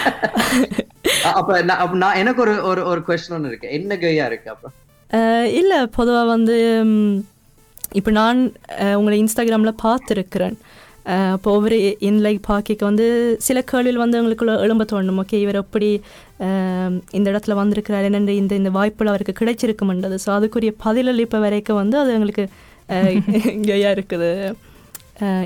அப்ப 1.40 1.62
நான் 2.04 2.20
எனக்கு 2.22 2.42
ஒரு 2.46 2.54
ஒரு 2.70 2.82
ஒரு 2.92 3.02
கொஸ்டின் 3.08 3.36
ஒன்று 3.38 3.52
இருக்கு. 3.52 3.70
என்ன 3.78 3.96
கையா 4.04 4.26
இருக்கு 4.32 4.50
அப்ப? 4.54 4.68
இல்ல 5.60 5.74
பொதுவா 5.98 6.22
வந்து 6.36 6.56
இப்போ 8.00 8.12
நான் 8.20 8.40
உங்களை 8.98 9.16
இன்ஸ்டாகிராமில் 9.24 9.82
பார்த்துருக்கிறேன். 9.86 10.56
அப்போ 11.36 11.50
ஒவ்வொரு 11.58 11.78
இன்லைக் 12.08 12.42
பாக்கிக்கு 12.48 12.84
வந்து 12.90 13.06
சில 13.46 13.60
கேள்வியில் 13.72 14.02
வந்து 14.04 14.18
எங்களுக்குள்ள 14.20 14.54
எழும்ப 14.66 14.84
தோணும் 14.92 15.20
ஓகே 15.24 15.38
இவர் 15.46 15.62
எப்படி 15.62 15.90
இந்த 17.18 17.28
இடத்துல 17.34 17.56
வந்திருக்கிறார்? 17.62 18.08
என்னென்று 18.10 18.36
இந்த 18.42 18.54
இந்த 18.62 18.72
வாய்ப்புகள் 18.78 19.12
அவருக்கு 19.14 19.40
கிடைச்சிருக்குமென்றது 19.40 20.18
ஸோ 20.26 20.32
அதுக்குரிய 20.38 20.74
பதிலளிப்பு 20.86 21.28
இப்போ 21.30 21.42
வரைக்கும் 21.46 21.82
வந்து 21.82 21.98
அது 22.02 22.14
எங்களுக்கு 22.18 22.46
இங்கேயா 23.56 23.90
இருக்குது. 23.96 24.32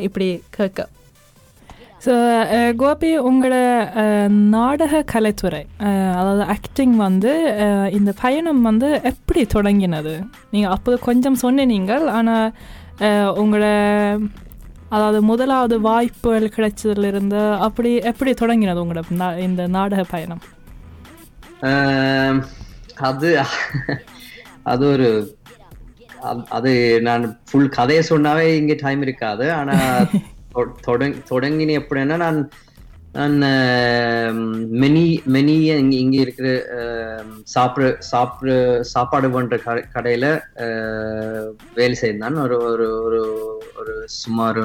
இப்படி 0.07 0.27
கேட்க. 0.57 0.81
ஸோ 2.03 2.13
கோபி 2.75 3.09
உங்களோட 3.19 3.57
நாடக 4.49 5.03
கலைத்துறை 5.11 5.61
அதாவது 6.15 6.43
ஆக்டிங் 6.45 6.95
வந்து 6.99 7.31
இந்த 7.91 8.11
பயணம் 8.21 8.61
வந்து 8.61 8.87
எப்படி 9.03 9.41
தொடங்கினது 9.53 10.13
நீங்கள் 10.51 10.71
அப்போது 10.71 10.99
கொஞ்சம் 10.99 11.41
சொன்னீங்கள் 11.41 12.05
ஆனால் 12.09 12.49
உங்களோட 13.35 13.67
அதாவது 14.89 15.21
முதலாவது 15.21 15.75
வாய்ப்புகள் 15.81 16.53
கிடைச்சதுலேருந்து 16.55 17.39
அப்படி 17.59 17.91
எப்படி 18.03 18.33
தொடங்கினது 18.33 18.83
உங்களோட 18.83 19.03
நா- 19.17 19.37
இந்த 19.39 19.67
நாடக 19.67 20.03
பயணம் 20.11 20.43
அது 23.03 23.29
அது 24.63 24.83
ஒரு 24.87 25.07
அது- 26.23 26.47
அது 26.49 26.71
நான் 27.01 27.23
ஃபுல் 27.47 27.69
கதையை 27.69 28.03
சொன்னாவே 28.09 28.45
இங்கே 28.55 28.75
டைம் 28.81 29.01
இருக்காது 29.01 29.45
ஆனால் 29.53 30.05
தொடங்கின 31.27 31.75
எப்படின்னா 31.79 32.17
நான் 32.17 32.39
நான் 33.15 33.35
மெனி 34.81 35.03
மெனி 35.27 35.55
இங்க 35.73 35.95
இங்க 35.95 36.17
இருக்கிற 36.17 36.47
சாப்பிட 37.45 37.87
சாப்பிட 38.03 38.53
சாப்பாடு 38.85 39.29
பண்ற 39.29 39.57
க- 39.57 39.85
கடையில 39.93 40.25
வேலை 41.75 41.95
செய்தான் 41.95 42.37
ஒரு 42.37 42.57
ஒரு 42.65 42.87
ஒரு 43.03 43.21
ஒரு 43.77 43.93
சுமார் 44.15 44.61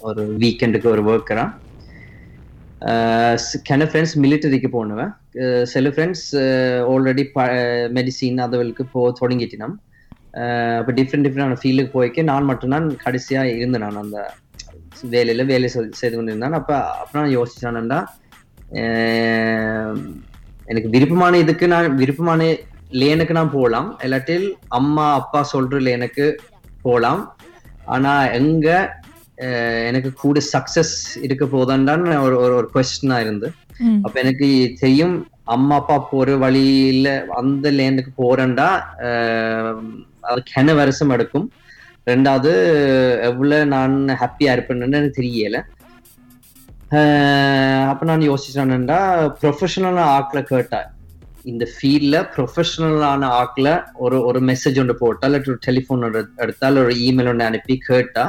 ஒரு 0.00 0.22
வீக்கெண்டுக்கு 0.38 0.88
ஒரு 0.88 1.02
ஒர்க்கரா 1.08 1.46
கென 3.62 3.84
ஃப்ரெண்ட்ஸ் 3.86 4.16
மிலிட்டரிக்கு 4.18 4.68
போனவன். 4.68 5.12
சில 5.64 5.88
ஃப்ரெண்ட்ஸ் 5.88 6.26
ஆல்ரெடி 6.88 7.24
ப 7.32 7.46
மெடிசின் 7.94 8.38
அதுகளுக்கு 8.40 8.84
போ 8.92 9.00
தொடங்கிட்டினோம் 9.20 9.74
அப்போ 10.78 10.92
டிஃப்ரெண்ட் 10.92 11.26
டிஃப்ரெண்டான 11.26 11.58
ஃபீல்டுக்கு 11.62 11.92
போய்க்க 11.94 12.22
நான் 12.24 12.44
மட்டும்தான் 12.44 12.96
கடைசியாக 12.96 13.52
இருந்தேன் 13.52 13.80
நான் 13.80 13.96
அந்த 13.96 14.18
வேலையில 15.10 15.44
வேலை 15.44 15.70
செய்- 15.74 15.92
செய்து 15.92 16.16
கொண்டிருந்தேன். 16.16 16.52
அப்ப 16.52 16.70
அப்ப 16.94 17.18
நான் 17.18 17.36
யோசிச்சானேன்டா 17.36 18.00
எனக்கு 20.64 20.88
விருப்பமான 20.88 21.38
இதுக்கு 21.38 21.68
நான் 21.68 21.94
விருப்பமான 21.94 22.40
லேனுக்கு 22.92 23.30
நான் 23.30 23.50
போகலாம். 23.50 23.98
இல்லாட்டில் 24.02 24.46
அம்மா 24.68 25.12
அப்பா 25.12 25.48
சொல்ற 25.52 25.80
லேனுக்கு 25.86 26.26
போகலாம். 26.82 27.22
ஆனா 27.84 28.26
எங்க 28.30 28.68
எனக்கு 29.86 30.12
கூட 30.12 30.40
சக்சஸ் 30.52 30.94
இருக்க 31.22 31.44
போதான்னு 31.44 32.22
ஒரு 32.22 32.36
ஒரு 32.38 32.70
கொஸ்டினா 32.74 33.20
இருந்து 33.20 33.48
அப்ப 34.02 34.20
எனக்கு 34.20 34.48
தெரியும் 34.80 35.14
அம்மா 35.44 35.74
அப்பா 35.76 35.98
போற 36.10 36.36
வழியில 36.36 37.08
அந்த 37.36 37.70
லேண்டுக்கு 37.72 38.12
போறேன்டா 38.18 38.68
அது 40.20 40.42
கென 40.50 40.74
வருஷம் 40.74 41.10
எடுக்கும். 41.10 41.46
ரெண்டாவது 42.08 42.52
எவ்வளவு 43.22 43.66
நான் 43.66 43.96
ஹாப்பியா 44.20 44.52
இருப்பேன்னு 44.52 44.88
எனக்கு 44.92 45.18
தெரியல. 45.20 45.58
ஆஹ் 46.90 48.02
நான் 48.02 48.28
யோசிச்சேன்டா 48.28 48.98
ப்ரொஃபஷனல் 49.42 49.98
ஆக்கில் 50.10 50.42
கேட்டா 50.44 50.80
இந்த 51.44 51.64
ஃபீல்டில் 51.72 52.18
ப்ரொஃபஷனலான 52.34 53.28
ஆக்கில் 53.40 53.70
ஒரு 53.96 54.24
ஒரு 54.24 54.40
மெசேஜ் 54.40 54.80
ஒன்று 54.80 54.94
போட்டால் 54.98 55.30
இல்லை 55.30 55.48
ஒரு 55.48 55.60
டெலிஃபோன் 55.66 56.04
ஒன்று 56.04 56.28
எடுத்தால் 56.36 56.76
ஒரு 56.76 56.94
இமெயில் 57.06 57.28
ஒன்று 57.28 57.44
அனுப்பி 57.44 57.78
கேட்டா 57.86 58.24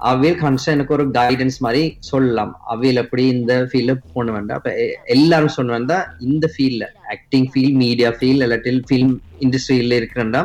அவையில் 0.00 0.38
கன்ஸ்டா 0.38 0.66
எனக்கு 0.66 0.92
ஒரு 0.92 1.04
கைடன்ஸ் 1.10 1.58
மாதிரி 1.58 1.82
சொல்லலாம். 2.00 2.52
அவையில் 2.64 2.96
எப்படி 2.96 3.26
இந்த 3.28 3.68
ஃபீல்டில் 3.70 4.02
போன 4.12 4.32
வேண்டாம் 4.32 4.56
அப்போ 4.56 4.72
எல்லாரும் 5.06 5.48
சொன்ன 5.48 5.72
வேண்டாம் 5.72 6.04
இந்த 6.20 6.46
ஃபீல்டில் 6.54 6.86
ஆக்டிங் 7.10 7.48
ஃபீல்ட் 7.52 7.78
மீடியா 7.84 8.10
ஃபீல்ட் 8.10 8.44
இல்லாட்டில் 8.44 8.82
ஃபிலிம் 8.88 9.14
இண்டஸ்ட்ரியில 9.40 9.98
இருக்கிறேன்டா 10.00 10.42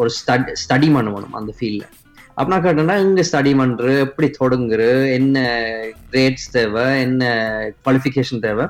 ஒரு 0.00 0.10
ஸ்டடி 0.18 0.52
ஸ்டடி 0.62 0.88
பண்ணணும் 0.96 1.38
அந்த 1.40 1.52
ஃபீல்ட்ல 1.58 1.86
அப்ப 2.38 2.48
நான் 2.52 2.64
கேட்டேன்னா 2.66 2.96
இங்க 3.04 3.22
ஸ்டடி 3.28 3.52
பண்ற 3.60 3.92
எப்படி 4.04 4.28
தொடங்குற 4.40 4.82
என்ன 5.14 5.38
கிரேட்ஸ் 6.10 6.50
தேவை 6.56 6.84
என்ன 7.06 7.22
குவாலிஃபிகேஷன் 7.84 8.44
தேவை. 8.46 8.66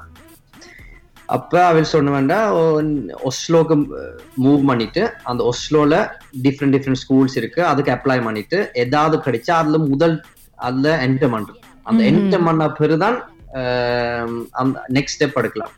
அப்ப 1.36 1.52
அவள் 1.70 1.90
சொன்ன 1.92 2.12
வேண்டாம் 2.14 2.52
ஒஸ்லோக்கு 3.30 3.76
மூவ் 4.44 4.62
பண்ணிட்டு 4.70 5.02
அந்த 5.30 5.40
ஒஸ்லோல 5.50 5.94
டிஃப்ரெண்ட் 6.46 6.74
டிஃப்ரெண்ட் 6.76 7.00
ஸ்கூல்ஸ் 7.02 7.36
இருக்கு 7.40 7.60
அதுக்கு 7.70 7.92
அப்ளை 7.96 8.18
பண்ணிட்டு 8.28 8.60
ஏதாவது 8.84 9.18
கிடைச்சா 9.26 9.54
அதுல 9.62 9.78
முதல் 9.92 10.16
அதுல 10.68 10.94
என்டர் 11.06 11.34
பண்றது 11.34 11.60
அந்த 11.90 12.00
என்டர் 12.12 12.46
பண்ண 12.48 12.70
பிறகுதான் 12.80 13.18
அந்த 14.60 14.76
நெக்ஸ்ட் 14.96 15.16
ஸ்டெப் 15.16 15.38
எடுக்கலாம். 15.40 15.74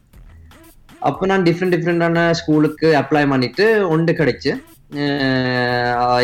அப்ப 1.09 1.27
நான் 1.31 1.45
டிஃப்ரெண்ட் 1.49 1.75
டிஃப்ரெண்டான 1.75 2.25
ஸ்கூலுக்கு 2.41 2.89
அப்ளை 3.01 3.23
பண்ணிட்டு 3.33 3.67
ஒன்று 3.95 4.13
கிடைச்சு 4.21 4.53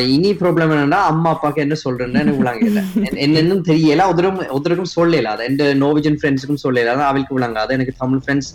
இனி 0.08 0.30
ப்ராப்ளம் 0.34 0.72
என்னன்னா 0.72 1.00
அம்மா 1.06 1.30
அப்பாக்கு 1.34 1.56
என்ன 1.56 1.74
சொல்றேன்னு 1.84 2.20
எனக்கு 2.20 2.42
விளங்கல 2.42 2.80
என்- 3.02 3.20
என்னன்னு 3.22 3.66
தெரியல. 3.68 4.06
ஒருத்தரும் 4.06 4.40
ஒருத்தருக்கும் 4.48 4.94
சொல்லல. 4.96 5.30
அது 5.34 5.44
எந்த 5.44 5.64
நோவிஜன் 5.76 6.18
ஃப்ரெண்ட்ஸுக்கும் 6.20 6.64
சொல்லல. 6.64 6.92
அது 6.94 7.02
அவளுக்கு 7.02 7.38
விளங்காது 7.38 7.72
எனக்கு 7.72 7.94
தமிழ் 7.98 8.22
ஃப்ரெண்ட்ஸ் 8.24 8.50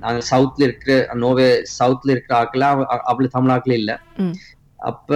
நாங்க 0.00 0.20
சவுத்ல 0.30 0.62
இருக்கிற 0.62 0.92
நோவே 1.16 1.48
சவுத்ல 1.78 2.10
இருக்கிற 2.10 2.34
ஆட்கள 2.38 2.64
அவ்வளவு 3.04 3.28
தமிழ் 3.28 3.50
ஆட்கள் 3.50 3.74
இல்ல. 3.74 3.92
அப்ப 4.82 5.10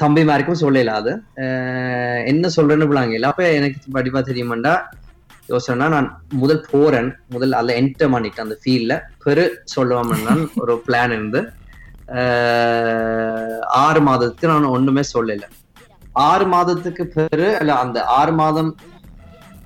தம்பிமாருக்கும் 0.00 0.60
சொல்லல 0.60 0.92
அது. 0.94 1.12
என்ன 2.26 2.48
சொல்றேன்னு 2.56 2.90
விளங்கல 2.90 3.30
அப்ப 3.30 3.48
எனக்கு 3.52 3.78
படிப்பா 3.92 4.20
தெரியுமாண்டா? 4.22 4.74
யோசனைனா 5.48 5.88
நான் 5.88 6.08
முதல் 6.34 6.66
போறேன். 6.70 7.08
முதல் 7.28 7.52
அதுல 7.52 7.76
என்டர் 7.80 8.12
பண்ணிட்டேன் 8.12 8.40
அந்த 8.40 8.58
ஃபீல்ட்ல 8.62 8.94
பெரு 9.24 9.44
சொல்லுவாமன்னா 9.76 10.34
ஒரு 10.56 10.82
பிளான் 10.86 11.12
இருந்து. 11.12 11.40
ஆறு 13.78 14.00
மாதத்துக்கு 14.00 14.46
நான் 14.46 14.74
ஒண்ணுமே 14.74 15.02
சொல்லல. 15.14 15.46
ஆறு 16.28 16.46
மாதத்துக்கு 16.46 17.04
பெரு 17.08 17.48
அல்ல 17.56 17.72
அந்த 17.78 17.98
ஆறு 18.12 18.32
மாதம் 18.32 18.70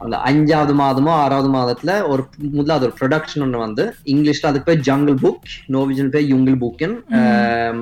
அந்த 0.01 0.17
அஞ்சாவது 0.25 0.73
மாதமோ 0.75 1.11
ஆறாவது 1.15 1.49
மாதத்துல 1.49 1.93
ஒரு 2.09 2.23
முதலாவது 2.53 2.87
ஒரு 2.87 2.95
ப்ரொடக்ஷன் 3.01 3.43
ஒண்ணு 3.43 3.59
வந்து 3.59 3.85
இங்கிலீஷ்ல 4.05 4.51
அதுக்கு 4.51 4.69
பேர் 4.71 4.87
ஜங்கிள் 4.89 5.19
புக் 5.21 5.45
நோவிஜன் 5.69 6.11
பேர் 6.11 6.31
யுங்கிள் 6.33 6.59
புக்கன் 6.63 6.97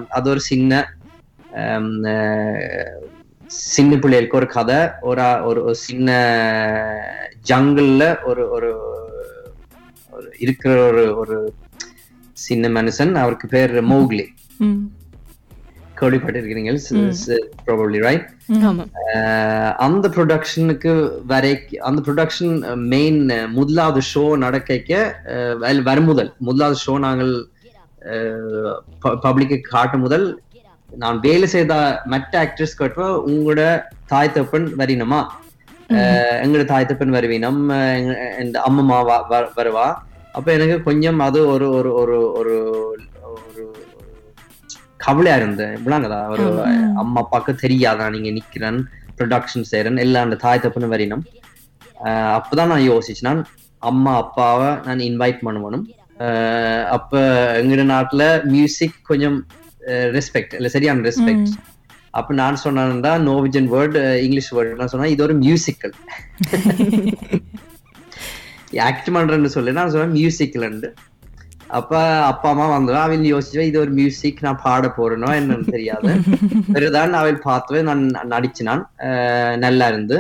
அது 0.09 0.31
ஒரு 0.31 0.43
சின்ன 0.51 0.83
சின்ன 3.71 3.97
பிள்ளைகளுக்கு 3.97 4.37
ஒரு 4.37 4.49
கதை 4.49 4.81
ஒரு 5.03 5.25
ஒரு 5.45 5.75
சின்ன 5.81 6.11
ஜங்கிள்ல 7.49 8.05
ஒரு 8.25 8.45
ஒரு 8.51 8.71
ஒரு 10.13 10.29
இருக்கிற 10.39 10.77
ஒரு 10.85 11.05
ஒரு 11.15 11.37
சின்ன 12.47 12.69
மனுஷன் 12.77 13.13
அவருக்கு 13.23 13.47
பேர் 13.55 13.75
மோக்லி. 13.93 14.27
கேள்விப்பட்டிருக்கிறீங்க 16.01 16.71
ப்ராபப்ளி 17.67 17.99
ரைட் 18.05 18.27
அந்த 19.87 20.05
ப்ரொடக்ஷனுக்கு 20.15 20.93
வரை 21.33 21.53
அந்த 21.89 22.01
ப்ரொடக்ஷன் 22.07 22.55
மெயின் 22.93 23.19
முதலாவது 23.59 24.01
ஷோ 24.13 24.25
நடக்க 24.45 24.79
வரும் 25.89 26.09
முதல். 26.11 26.31
முதலாவது 26.49 26.79
ஷோ 26.85 26.95
நாங்கள் 27.07 27.33
பப்ளிக்கு 29.25 29.59
காட்டும் 29.73 30.05
முதல். 30.07 30.27
நான் 31.03 31.19
வேலை 31.27 31.47
செய்த 31.55 31.75
மற்ற 32.13 32.33
ஆக்டர்ஸ் 32.45 32.79
கேட்டப்போ 32.79 33.09
உங்களோட 33.31 33.63
தாய் 34.13 34.35
தப்பன் 34.35 34.69
வரினமா 34.81 35.21
ஆஹ் 35.99 36.37
எங்களோட 36.43 36.65
தாய் 36.73 36.89
தப்பன் 36.89 37.15
வருவீனம். 37.17 37.61
இந்த 38.45 38.57
அம்மம்மா 38.69 38.99
வருவா. 39.59 39.87
அப்ப 40.37 40.49
எனக்கு 40.57 40.77
கொஞ்சம் 40.89 41.21
அது 41.27 41.39
ஒரு 41.53 41.67
ஒரு 41.75 41.91
ஒரு 42.01 42.17
ஒரு 42.41 42.55
ஒரு 43.31 43.63
கவலையா 45.05 45.37
இருந்தேன். 45.41 45.75
இப்படிங்கதா 45.79 46.19
ஒரு 46.35 46.45
அம்மா 47.03 47.21
அப்பாவுக்கு 47.23 47.53
தெரியாதா 47.65 48.07
நீங்க 48.15 48.31
நிக்கிறேன் 48.39 48.79
ப்ரொடக்ஷன் 49.19 49.71
செய்யறேன் 49.71 50.03
எல்லாம் 50.05 50.27
அந்த 50.27 50.39
தாய் 50.45 50.63
தப்புன்னு 50.65 50.93
வரினும். 50.95 51.25
அப்பதான் 52.37 52.71
நான் 52.73 52.89
யோசிச்சேன் 52.91 53.29
நான் 53.29 53.43
அம்மா 53.83 54.13
அப்பாவை 54.23 54.71
நான் 54.87 55.07
இன்வைட் 55.09 55.41
பண்ணணும் 55.47 55.85
அப்ப 56.97 57.13
எங்க 57.61 57.83
நாட்டுல 57.93 58.23
மியூசிக் 58.55 58.97
கொஞ்சம் 59.11 59.37
ரெஸ்பெக்ட் 60.17 60.55
இல்ல 60.59 60.69
சரியான 60.75 61.05
ரெஸ்பெக்ட் 61.09 61.53
அப்ப 62.19 62.35
நான் 62.41 62.63
சொன்னா 62.65 63.13
நோவிஜன் 63.29 63.69
வேர்ட் 63.75 63.97
இங்கிலீஷ் 64.25 64.53
வேர்ட் 64.57 64.81
நான் 64.81 64.93
சொன்னா 64.95 65.13
இது 65.15 65.25
ஒரு 65.29 65.37
மியூசிக்கல் 65.45 65.95
ஆக்ட் 68.85 69.11
பண்றேன்னு 69.11 69.51
சொல்லி. 69.51 69.73
நான் 69.73 69.93
சொன்னேன் 69.93 70.17
மியூசிக்கல் 70.17 70.67
அப்ப 71.71 71.93
அப்பா 72.29 72.49
அம்மா 72.51 72.65
வந்தவன் 72.69 73.03
அவன் 73.03 73.25
யோசிச்சா 73.27 73.65
இது 73.67 73.79
ஒரு 73.81 73.93
மியூசிக் 73.99 74.41
நான் 74.43 74.61
பாட 74.63 74.87
போறேனோ 74.97 75.29
என்னன்னு 75.37 75.67
தெரியாது. 75.69 76.09
பிறகுதான் 76.75 77.13
அவள் 77.15 77.39
பார்த்து 77.45 77.83
நான் 77.89 78.03
நடிச்சினான். 78.33 78.83
நல்லா 79.59 79.87
இருந்து. 79.89 80.17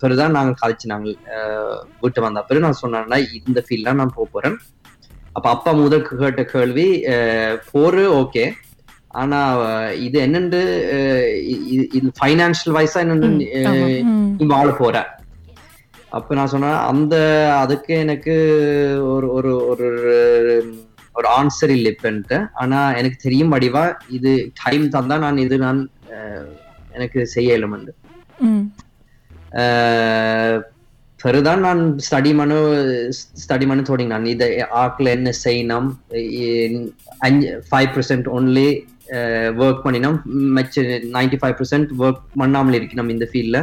பிறகுதான் 0.00 0.36
நாங்க 0.36 0.52
கழிச்சினாங்க 0.62 1.08
வீட்டு 2.02 2.24
வந்த 2.26 2.42
பிறகு 2.42 2.64
நான் 2.66 2.80
சொன்னேன்னா 2.82 3.18
இந்த 3.40 3.62
ஃபீல்ட்ல 3.66 3.96
நான் 4.00 4.14
போக 4.16 4.28
போறேன். 4.32 4.56
அப்ப 5.32 5.46
அப்பா 5.50 5.72
முதல் 5.78 6.06
கேட்ட 6.12 6.44
கேள்வி 6.52 6.86
போரு 7.72 8.04
ஓகே. 8.20 8.44
ஆனா 9.14 9.40
இது 10.06 10.16
என்னண்டு 10.24 10.60
இது 11.92 12.08
ஃபைனான்சியல் 12.16 12.76
வைஸா 12.78 12.98
என்னன்னு 13.04 13.28
அஹ் 13.60 13.76
ம். 14.06 14.32
நீ 14.38 14.46
வாழ 14.48 14.68
போற? 14.78 14.96
அப்ப 16.16 16.34
நான் 16.34 16.52
சொன்னேன் 16.54 16.78
அந்த 16.90 17.14
அதுக்கு 17.62 17.94
எனக்கு 18.04 18.34
ஒரு 19.14 19.28
ஒரு 19.32 19.52
ஒரு 19.70 19.88
ஒரு 21.14 21.26
ஆன்சர் 21.38 21.72
இல்லை 21.76 21.90
இப்பன்ட்டு 21.92 22.38
ஆனா 22.54 22.78
எனக்கு 22.94 23.18
தெரியும் 23.22 23.52
வடிவா 23.52 23.84
இது 24.08 24.32
டைம் 24.62 24.84
தந்தா 24.86 25.16
நான் 25.18 25.38
இது 25.38 25.56
நான் 25.58 25.80
எனக்கு 26.92 27.20
செய்ய 27.26 27.54
இயலுமெண்டு. 27.54 27.92
ம். 28.40 28.64
பிறகுதான் 31.20 31.60
நான் 31.60 31.80
ஸ்டடி 32.04 32.32
மனு 32.34 32.56
ஸ்டடி 33.40 33.66
மனு 33.66 33.82
தொடங்கினான். 33.82 34.26
இதை 34.34 34.48
ஆக்கில் 34.82 35.14
என்ன 35.14 35.30
செய்யணும் 35.44 35.88
அஞ்சு 37.26 37.48
ஃபைவ் 37.68 37.90
பர்சன்ட் 37.94 38.28
ஒன்லி 38.36 38.68
ஒர்க் 39.62 39.84
பண்ணினோம். 39.86 40.18
மச்ச 40.56 40.74
நைன்டி 41.16 41.38
ஃபைவ் 41.42 41.56
பர்சன்ட் 41.60 41.90
ஒர்க் 42.04 42.22
பண்ணாமல் 42.34 42.78
இருக்கணும் 42.78 43.12
இந்த 43.14 43.28
ஃபீல்ட்ல 43.32 43.60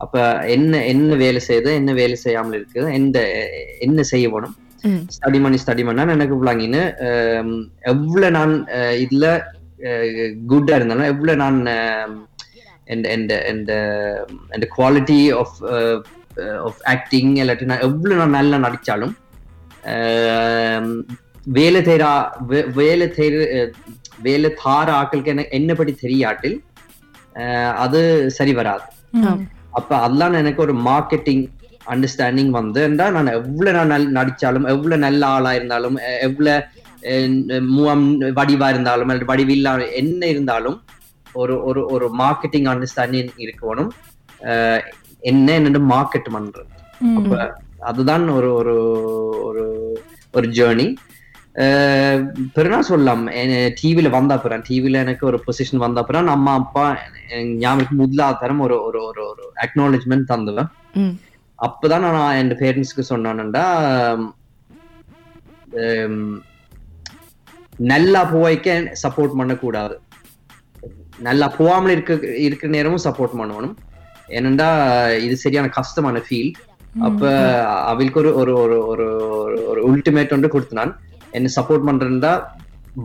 அப்ப 0.00 0.16
என்ன 0.46 0.82
என்ன 0.84 1.16
வேலை 1.16 1.40
செய்யுது 1.40 1.70
என்ன 1.74 1.92
வேலை 1.92 2.16
செய்யாமல் 2.16 2.56
இருக்குது 2.56 2.92
எந்த 2.92 3.18
என்ன 3.80 4.02
செய்ய 4.02 4.28
வேணும் 4.28 4.54
ம். 4.84 5.02
ஸ்டடி 5.10 5.38
பண்ணி 5.40 5.58
ஸ்டடி 5.58 5.82
பண்ணா 5.84 6.06
எனக்கு 6.10 6.38
விளாங்கின்னு 6.40 6.82
எவ்வளவு 7.92 8.30
நான் 8.30 8.54
இதுல 8.96 9.26
குட்டா 10.46 10.74
இருந்தாலும் 10.76 11.10
எவ்வளவு 11.12 11.40
நான் 11.40 11.58
of 15.34 15.50
uh, 15.70 15.96
uh, 16.36 16.58
of 16.60 16.74
acting 16.86 17.28
இல்லாட்டி 17.42 17.64
நான் 17.64 17.84
எவ்வளவு 17.86 18.20
நான் 18.20 18.36
நல்லா 18.38 18.58
நடிச்சாலும் 18.58 19.12
ஆம், 19.92 20.90
வேலை 21.50 21.80
தேரா 21.82 22.10
வேலை 22.78 23.06
தேர் 23.10 23.38
வேலை 24.22 24.50
தார 24.64 24.88
ஆக்களுக்கு 24.92 25.30
என்ன 25.30 25.46
என்ன 25.50 25.74
படி 25.74 25.92
தெரியாட்டில் 26.02 26.56
அது 27.76 28.00
சரி 28.30 28.52
வராது. 28.52 28.84
அப்ப 29.72 29.90
அதெல்லாம் 29.96 30.40
எனக்கு 30.42 30.62
ஒரு 30.66 30.74
மார்க்கெட்டிங் 30.88 31.42
அண்டர்ஸ்டாண்டிங் 31.86 32.52
வந்து 32.58 32.80
நான் 32.94 33.34
எவ்வளவு 33.38 33.74
நான் 33.78 34.14
நடிச்சாலும் 34.18 34.68
எவ்வளவு 34.74 35.04
நல்ல 35.06 35.22
ஆளா 35.36 35.52
இருந்தாலும் 35.54 35.96
எவ்வளவு 36.20 36.54
முகம் 37.76 38.06
வடிவா 38.38 38.68
இருந்தாலும் 38.68 39.10
அல்லது 39.10 39.30
வடிவில்லா 39.32 39.72
என்ன 40.02 40.22
இருந்தாலும் 40.26 40.78
ஒரு 41.34 41.54
ஒரு 41.68 41.80
ஒரு 41.94 42.06
மார்க்கெட்டிங் 42.22 42.68
அண்டர்ஸ்டாண்டிங் 42.72 43.32
இருக்கணும் 43.44 43.90
என்ன 45.22 45.46
என்னன்னு 45.58 45.80
மார்க்கெட் 45.94 46.28
பண்றது. 46.36 46.70
அப்ப 47.18 47.34
அதுதான் 47.90 48.24
ஒரு 48.36 48.48
ஒரு 48.60 48.74
ஒரு 49.48 49.64
ஒரு 50.34 50.46
ஜேர்னி 50.58 50.86
பெருனா 52.54 52.78
சொல்லலாம். 52.78 53.30
டிவில 53.30 54.10
வந்த 54.10 54.34
அப்புறம் 54.34 54.64
டிவில 54.68 54.92
எனக்கு 54.92 55.26
ஒரு 55.26 55.42
பொசிஷன் 55.46 55.76
வந்த 55.76 56.00
அப்புறம் 56.00 56.26
அம்மா 56.26 56.52
அப்பா 56.52 56.98
ஞாபகம் 57.44 57.96
முதலாவது 57.96 58.38
தரம் 58.40 58.60
ஒரு 58.60 58.82
ஒரு 58.82 59.02
ஒரு 59.04 59.26
ஒரு 59.26 59.52
அக்னாலஜ்மெண்ட் 59.60 60.24
தந்துவேன். 60.28 60.68
அப்பதான் 61.62 62.00
நான் 62.00 62.36
என் 62.36 62.56
பேரண்ட்ஸ்க்கு 62.56 63.02
சொன்னானுண்டா 63.08 63.64
நல்லா 67.76 68.34
போய்க்க 68.34 68.94
சப்போர்ட் 69.02 69.34
பண்ணக்கூடாது. 69.34 70.00
நல்லா 71.18 71.48
போகாமல் 71.48 71.90
இருக்க 71.90 72.36
இருக்கிற 72.36 72.72
நேரமும் 72.72 73.02
சப்போர்ட் 73.04 73.38
பண்ணணும். 73.38 73.74
ஏனண்டா 74.28 75.18
இது 75.18 75.36
சரியான 75.36 75.68
கஷ்டமான 75.68 76.22
ஃபீல்ட் 76.30 76.52
அப்ப 77.00 77.30
அவளுக்கு 77.64 78.20
ஒரு 78.20 78.34
ஒரு 78.34 78.54
ஒரு 78.54 78.86
ஒரு 78.86 79.14
ஒரு- 79.14 79.66
ஒரு 79.66 79.92
உல்டிமேட் 79.92 80.32
ஒன்று 80.32 80.48
கொடுத்தான் 80.48 81.00
என்ன 81.32 81.50
சப்போர்ட் 81.56 81.86
பண்றா 81.88 82.32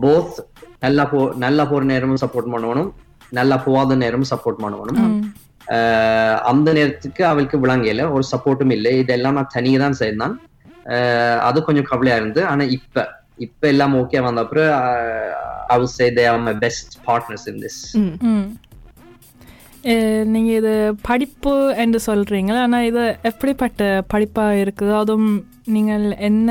போத் 0.02 0.36
நல்லா 0.80 1.04
போ 1.04 1.18
நல்லா 1.38 1.64
போற 1.64 1.84
நேரமும் 1.90 2.22
சப்போர்ட் 2.22 2.52
பண்ணணும் 2.52 2.88
நல்லா 3.32 3.56
போகாத 3.64 3.96
நேரமும் 3.96 4.30
சப்போர்ட் 4.30 4.62
பண்ணணும் 4.62 5.00
ம் 5.04 5.20
அஹ் 5.68 6.38
அந்த 6.50 6.68
நேரத்துக்கு 6.72 7.22
அவளுக்கு 7.26 7.56
விளங்கல 7.58 8.02
ஒரு 8.10 8.24
சப்போர்ட்டும் 8.32 8.74
இல்லை. 8.74 8.92
இதெல்லாம் 8.98 9.36
நான் 9.38 9.54
தனியே 9.54 9.78
தான் 9.78 9.96
செய்தான். 10.00 10.34
அது 11.42 11.58
கொஞ்சம் 11.62 11.88
கவலையா 11.88 12.16
இருந்து 12.16 12.40
ஆனா 12.46 12.64
இப்ப 12.76 13.04
இப்ப 13.38 13.66
எல்லாம் 13.68 13.94
ஓகே 13.96 14.20
வந்த 14.22 14.40
அப்புறம் 14.40 14.68
I 15.68 15.76
would 15.78 15.94
say 15.94 16.06
they 16.16 16.26
are 16.28 16.44
my 16.44 16.54
best 16.60 16.92
partners 17.08 17.46
in 17.48 17.60
this 17.64 17.80
நீங்க 20.26 20.50
இது 20.52 20.72
படிப்பு 21.02 21.52
என்று 21.76 21.98
சொல்றீங்களா 22.06 22.60
ஆனா 22.62 22.78
இது 22.82 23.02
எப்படிப்பட்ட 23.22 23.82
படிப்பா 24.12 24.46
இருக்குது? 24.62 24.94
அதுவும் 24.94 25.28
நீங்கள் 25.68 26.06
என்ன 26.20 26.48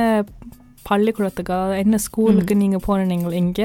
பள்ளிக்கூடத்துக்கு? 0.89 1.57
என்ன 1.83 1.97
ஸ்கூலுக்கு 2.05 2.55
நீங்க 2.63 2.79
போனீங்க 2.87 3.33
இங்க? 3.43 3.61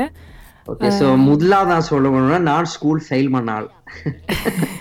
ஓகே 0.70 0.88
சோ 0.98 1.06
முதலாவது 1.28 1.70
நான் 1.72 1.90
சொல்லணும்னா 1.92 2.38
நான் 2.50 2.70
ஸ்கூல் 2.74 3.00
ஃபெயில் 3.06 3.30
பண்ணால். 3.36 3.68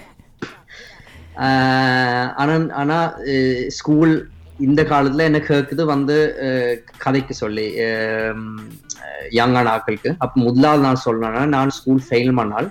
ஆனா 2.41 2.55
ஆனா 2.81 2.95
ஸ்கூல் 3.77 4.13
இந்த 4.59 4.81
காலத்துல 4.83 5.25
என்ன 5.29 5.39
கேக்குது? 5.49 5.83
வந்து 5.93 6.15
கதைக்கு 7.03 7.33
சொல்லி 7.33 7.65
யங்கான 9.39 9.65
ஆட்களுக்கு. 9.75 10.09
அப்ப 10.17 10.33
முதலாவது 10.47 10.83
நான் 10.87 11.03
சொல்லணும்னா 11.05 11.43
நான் 11.55 11.71
ஸ்கூல் 11.77 12.01
ஃபெயில் 12.07 12.33
பண்ணால். 12.39 12.67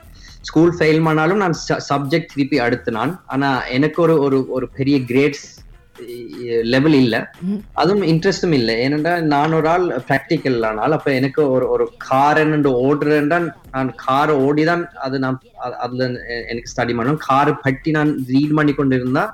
ஸ்கூல் 0.49 0.75
ஃபெயில் 0.79 1.05
பண்ணாலும் 1.07 1.41
நான் 1.43 1.57
சப்ஜெக்ட் 1.91 2.33
திருப்பி 2.35 2.59
அடுத்து 2.67 2.91
நான். 2.99 3.15
ஆனா 3.27 3.49
எனக்கு 3.77 3.99
ஒரு 4.07 4.17
ஒரு 4.27 4.39
ஒரு 4.57 4.69
பெரிய 4.79 4.99
கிரேட்ஸ் 5.11 5.47
லெவல் 6.73 6.97
இல்ல. 6.99 7.17
அதுவும் 7.75 8.05
இன்ட்ரெஸ்டும் 8.11 8.57
இல்லை. 8.59 8.75
ஏனென்றா 8.85 9.13
நான் 9.33 9.57
ஒரு 9.59 9.69
ஆள் 9.69 9.87
ப்ராக்டிக்கல் 10.09 10.59
ஆனால் 10.69 10.97
அப்ப 10.99 11.09
எனக்கு 11.19 11.43
ஒரு 11.55 11.67
ஒரு 11.75 11.85
கார் 12.07 12.41
என்ன 12.43 12.73
ஓடுறேன்டா 12.83 13.39
நான் 13.75 13.91
காரை 14.05 14.35
ஓடிதான் 14.47 14.85
அது 14.99 15.19
நான் 15.19 15.39
அதுல 15.79 16.09
எனக்கு 16.51 16.73
ஸ்டடி 16.73 16.95
பண்ணணும் 16.95 17.23
காரை 17.29 17.55
பற்றி 17.59 17.93
நான் 17.99 18.13
ரீட் 18.31 18.57
பண்ணி 18.59 18.75
கொண்டிருந்தா 18.75 19.25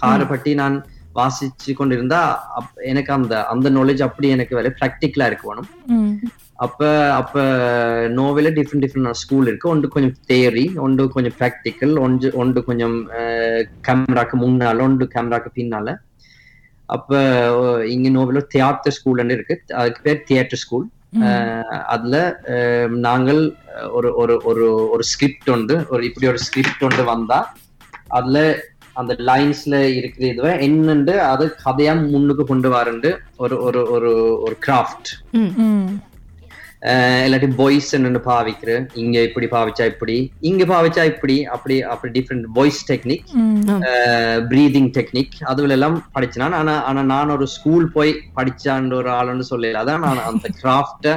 காரை 0.00 0.26
பற்றி 0.26 0.52
நான் 0.54 0.76
வாசிச்சு 1.16 1.72
கொண்டிருந்தா 1.74 2.20
எனக்கு 2.90 3.12
அந்த 3.12 3.34
அந்த 3.46 3.70
நாலேஜ் 3.70 4.06
அப்படி 4.06 4.28
எனக்கு 4.36 4.58
வேலை 4.58 4.70
ப்ராக்டிக்கலா 4.78 5.28
இருக்கு 5.30 5.50
வேணும். 5.50 5.68
அப்ப 6.64 6.80
அப்ப 7.20 7.36
நோவில 8.18 8.48
டிஃப்ரெண்ட் 8.56 8.84
டிஃப்ரெண்ட் 8.84 9.20
ஸ்கூல் 9.22 9.48
இருக்கு. 9.50 9.68
ஒன்று 9.72 9.92
கொஞ்சம் 9.94 10.16
தேரி 10.30 10.64
ஒன்று 10.84 11.04
கொஞ்சம் 11.14 11.36
ப்ராக்டிக்கல் 11.40 11.94
ஒன்று 12.04 12.28
ஒன்று 12.42 12.60
கொஞ்சம் 12.68 12.96
கேமராக்கு 13.86 14.38
முன்னால 14.44 14.84
ஒன்று 14.88 15.06
கேமராக்கு 15.14 15.52
பின்னால. 15.58 15.88
அப்ப 16.88 17.10
இங்க 17.94 18.08
நோவில 18.18 18.42
தியேட்டர் 18.54 18.96
ஸ்கூல்னு 18.96 19.36
இருக்கு. 19.38 19.54
அதுக்கு 19.80 20.02
பேர் 20.06 20.26
தியேட்டர் 20.30 20.62
ஸ்கூல் 20.64 20.86
அதுல 21.94 22.16
நாங்கள் 23.06 23.40
ஒரு 23.96 24.10
ஒரு 24.20 24.34
ஒரு 24.50 24.66
ஒரு 24.94 25.04
ஸ்கிரிப்ட் 25.10 25.50
உண்டு 25.54 25.74
ஒரு 25.92 26.02
இப்படி 26.08 26.26
ஒரு 26.32 26.40
ஸ்கிரிப்ட் 26.46 26.84
உண்டு 26.88 27.02
வந்தா 27.10 27.40
அதுல 28.18 28.38
அந்த 29.00 29.12
லைன்ஸ்ல 29.28 29.74
இருக்கிற 29.98 30.24
இதுவை 30.32 30.52
என்னண்டு 30.66 31.14
அது 31.32 31.44
கதையா 31.64 31.92
முன்னுக்கு 32.14 32.44
கொண்டு 32.52 32.70
வரண்டு 32.76 33.10
ஒரு 33.44 33.56
ஒரு 33.66 33.82
ஒரு 33.94 34.10
ஒரு 34.46 34.56
கிராஃப்ட் 34.66 35.10
இல்லாட்டி 37.24 37.48
வாய்ஸ் 37.56 37.90
என்னன்னு 37.96 38.20
பாவிக்கிறேன் 38.24 38.84
இங்க 39.02 39.18
இப்படி 39.22 39.46
பாவிச்சா 39.50 39.84
இப்படி 39.90 40.16
இங்க 40.42 40.64
பாவிச்சா 40.70 41.02
இப்படி 41.10 41.36
அப்படி 41.52 41.76
அப்படி 41.90 42.10
different 42.16 42.46
voice 42.56 42.80
technique 42.88 43.26
breathing 44.48 44.90
technique 44.96 45.36
அதுல 45.50 45.76
எல்லாம் 45.76 45.98
படிச்சினான் 46.14 46.56
ஆனா 46.58 46.74
ஆனா 46.88 47.02
நான் 47.12 47.34
ஒரு 47.36 47.46
ஸ்கூல் 47.54 47.86
போய் 47.92 48.10
படிச்சான்ற 48.36 48.96
ஒரு 48.96 49.10
ஆளுன்னு 49.18 49.46
சொல்லல. 49.50 49.82
அதான் 49.82 50.04
நான் 50.06 50.26
அந்த 50.28 50.48
கிராஃப்ட 50.58 51.14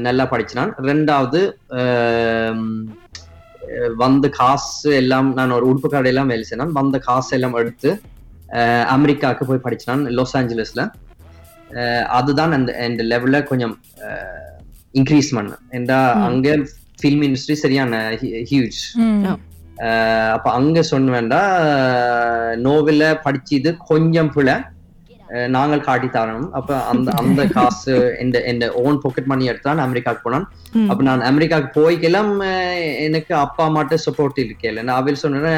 நல்லா 0.00 0.24
படிச்சினான் 0.28 0.70
ரெண்டாவது 0.86 1.40
வந்த 3.98 4.26
காசு 4.36 4.90
எல்லாம் 4.96 5.28
நான் 5.34 5.54
ஒரு 5.54 5.66
உடுப்பு 5.70 5.88
கடையெல்லாம் 5.90 6.30
வேலை 6.30 6.44
செய்யணும் 6.44 6.76
வந்த 6.76 6.96
காசு 7.04 7.30
எல்லாம் 7.36 7.58
எடுத்து 7.60 7.90
அமெரிக்காவுக்கு 8.94 9.44
போய் 9.46 9.64
படிச்சினான் 9.64 10.04
லாஸ் 10.16 10.36
ஏஞ்சலஸ்ல 10.36 10.82
அஹ், 11.76 12.04
அதுதான் 12.16 12.52
அந்த 12.52 12.72
அந்த 12.82 13.02
லெவல்ல 13.04 13.38
கொஞ்சம் 13.44 13.72
இன்க்ரீஸ் 14.98 15.30
பண்ண. 15.36 15.52
ஏண்டா 15.78 15.98
அங்க 16.28 16.48
ஃபில்ம் 17.00 17.24
இண்டஸ்ட்ரி 17.26 17.56
சரியான 17.64 17.94
ஹியூஜ் 18.50 18.80
அப்ப 20.36 20.46
அங்க 20.58 20.78
சொன்ன 20.90 21.12
வேண்டா 21.16 21.40
நோவெல்ல 22.66 23.04
படிச்சது 23.26 23.70
கொஞ்சம் 23.90 24.32
புல 24.36 24.50
நாங்கள் 25.54 25.84
காட்டி 25.86 26.08
தரணும். 26.08 26.50
அப்ப 26.58 26.70
அந்த 26.90 27.08
அந்த 27.20 27.40
காசு 27.56 27.94
இந்த 28.24 28.36
இந்த 28.52 28.64
ஓன் 28.82 29.00
பாக்கெட் 29.04 29.30
மணி 29.32 29.48
எடுத்தான் 29.52 29.82
அமெரிக்காவுக்கு 29.84 30.26
போனான். 30.26 30.46
அப்ப 30.90 31.00
நான் 31.08 31.24
அமெரிக்காவுக்கு 31.30 31.80
போய்க்கெல்லாம் 31.80 32.30
எனக்கு 33.06 33.32
அப்பா 33.44 33.64
அம்மாட்ட 33.68 33.96
சப்போர்ட் 34.04 34.38
இருக்கல 34.44 34.84
நான் 34.86 35.00
அவள் 35.00 35.22
சொன்னேன் 35.22 35.48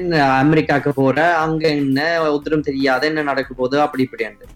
என்ன 0.00 0.20
அமெரிக்காவுக்கு 0.44 0.92
போற? 1.00 1.18
அங்க 1.44 1.64
என்ன 1.80 1.98
உத்தரம் 2.36 2.66
தெரியாத 2.68 3.02
என்ன 3.10 3.26
நடக்க 3.30 3.50
போகுது? 3.60 3.78
அப்படி 3.86 4.06
இப்படின்ட்டு. 4.08 4.48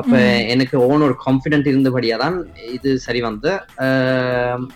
அப்ப 0.00 0.16
எனக்கு 0.46 0.76
ஓன் 0.86 1.04
ஒரு 1.06 1.14
கான்பிடென்ட் 1.26 1.70
இருந்தபடியா 1.70 2.16
தான் 2.16 2.36
இது 2.72 2.90
சரி 2.98 3.20
வந்து 3.20 3.52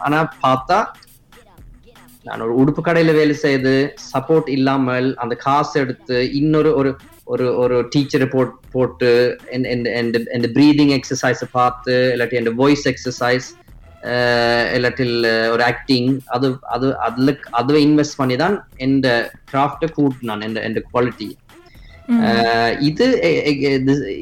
ஆனா 0.05 0.21
பார்த்தா 0.45 0.79
நான் 2.27 2.45
ஒரு 2.45 2.55
உடுப்பு 2.61 2.83
கடையில 2.83 3.13
வேலை 3.13 3.35
செய்து 3.39 3.73
சப்போர்ட் 4.13 4.49
இல்லாமல் 4.49 5.09
அந்த 5.15 5.35
காசு 5.43 5.75
எடுத்து 5.81 6.19
இன்னொரு 6.35 6.71
ஒரு 6.75 6.91
ஒரு 7.25 7.47
ஒரு 7.55 7.77
டீச்சரை 7.93 8.27
போட் 8.29 8.55
போட்டு 8.73 9.11
இந்த 10.35 10.49
ப்ரீதிங் 10.55 10.95
எக்ஸசைஸை 10.97 11.49
பார்த்து 11.53 11.97
இல்லாட்டி 12.15 12.39
என் 12.41 12.51
வாய்ஸ் 12.57 12.87
எக்ஸசைஸ் 12.87 13.49
இல்லாட்டில் 14.75 15.15
ஒரு 15.53 15.63
ஆக்டிங் 15.63 16.11
அது 16.27 16.49
அது 16.69 16.89
அதுல 16.99 17.33
அதுவே 17.53 17.81
இன்வெஸ்ட் 17.81 18.19
பண்ணி 18.19 18.37
தான் 18.37 18.57
என் 18.77 18.99
கிராஃப்டை 19.53 19.89
கூட்டினான் 19.95 20.45
இந்த 20.49 20.61
இந்த 20.67 20.83
குவாலிட்டி 20.89 21.29
இது 22.81 23.07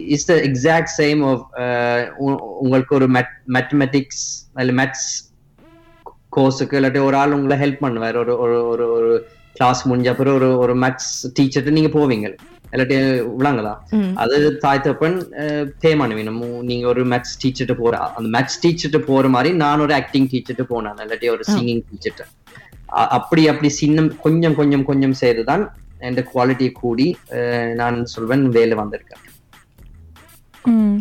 is 0.06 0.26
the 0.26 0.34
exact 0.48 0.92
same 0.98 1.20
of 1.30 1.44
உங்களுக்கு 2.60 2.94
ஒரு 2.94 3.08
மேத்தமெட்டிக்ஸ் 3.56 4.24
அல்ல 4.54 4.72
மேத்ஸ் 4.72 5.08
கோர்ஸுக்கு 6.36 6.76
இல்லாட்டி 6.78 7.04
ஒரு 7.04 7.16
ஆள் 7.16 7.32
உங்களை 7.32 7.56
ஹெல்ப் 7.58 7.82
பண்ணுவார். 7.84 8.16
ஒரு 8.16 8.38
ஒரு 8.38 8.56
ஒரு 8.66 8.84
ஒரு 8.92 9.10
கிளாஸ் 9.52 9.88
முடிஞ்ச 9.88 10.08
அப்புறம் 10.08 10.34
ஒரு 10.34 10.58
ஒரு 10.58 10.74
மேத்ஸ் 10.74 11.10
டீச்சர்ட்டு 11.38 11.70
நீங்க 11.70 11.88
போவீங்க. 11.88 12.28
இல்லாட்டி 12.72 12.96
ம். 13.92 14.12
அது 14.14 14.36
தாய் 14.58 14.84
தப்பன் 14.84 15.16
பே 15.80 15.94
பண்ணுவீங்க 15.94 16.32
நீங்க 16.62 16.86
ஒரு 16.86 17.04
மேத்ஸ் 17.04 17.34
டீச்சர்ட்டு 17.42 17.74
போற 17.74 17.96
அந்த 18.16 18.38
மேத்ஸ் 18.38 18.60
டீச்சர்ட்டு 18.62 19.00
போற 19.02 19.28
மாதிரி 19.28 19.54
நான் 19.54 19.80
ஒரு 19.80 19.94
ஆக்டிங் 19.94 20.28
டீச்சர்ட்டு 20.28 20.66
போனேன். 20.72 20.96
இல்லாட்டி 21.04 21.30
ஒரு 21.30 21.44
சிங்கிங் 21.52 21.82
டீச்சர்ட்டு 21.90 22.26
அப்படி 23.16 23.48
அப்படி 23.48 23.68
சின்னம் 23.80 24.18
கொஞ்சம் 24.18 24.54
கொஞ்சம் 24.54 24.84
கொஞ்சம் 24.84 25.12
செய்துதான் 25.12 25.62
அஹ், 27.36 27.72
நான் 27.74 27.98
சொல்வேன் 28.12 28.44
வேலை 28.50 28.76
வந்திருக்கேன் 28.78 29.20
ம். 30.72 30.98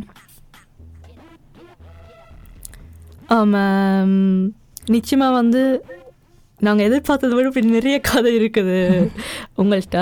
ஆமாம் 3.34 4.16
நிச்சயமா 4.92 5.28
வந்து 5.34 5.62
நாங்கள் 6.60 6.88
எதிர்பார்த்ததை 6.88 7.34
விட 7.34 7.48
இப்படி 7.48 7.70
நிறைய 7.72 7.98
கதை 8.04 8.32
இருக்குது 8.40 8.80
உங்கள்கிட்ட 9.62 10.00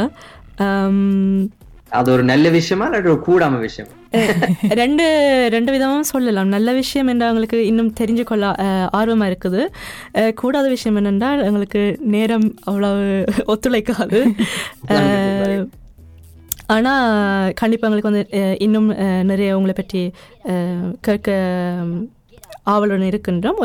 அது 1.91 2.09
ஒரு 2.11 2.23
நல்ல 2.25 2.47
விஷயமா 2.55 2.87
இல்லாட்டி 2.87 3.09
ஒரு 3.09 3.21
கூடாம 3.25 3.59
விஷயம்? 3.59 3.91
ரெண்டு 4.79 5.05
ரெண்டு 5.55 5.71
விதமும் 5.73 6.07
சொல்லலாம். 6.11 6.53
நல்ல 6.55 6.69
விஷயம் 6.79 7.09
என்றால் 7.11 7.31
எங்களுக்கு 7.31 7.57
இன்னும் 7.71 7.91
தெரிஞ்சு 7.99 8.23
கொள்ள 8.29 8.45
ஆர்வமாக 8.99 9.29
இருக்குது. 9.31 9.61
கூடாத 10.41 10.65
விஷயம் 10.75 10.97
என்னென்றால் 11.01 11.43
எங்களுக்கு 11.49 11.81
நேரம் 12.15 12.47
அவ்வளவு 12.69 13.03
ஒத்துழைக்காது. 13.53 14.21
ஆனால் 16.75 17.53
கண்டிப்பாக 17.61 17.89
எங்களுக்கு 17.89 18.11
வந்து 18.11 18.25
இன்னும் 18.67 18.89
நிறைய 19.31 19.55
உங்களை 19.59 19.75
பற்றி 19.77 20.03
கேட்க 21.07 21.29
ஆவலுடன் 22.75 23.09
இருக்கின்றோம். 23.11 23.59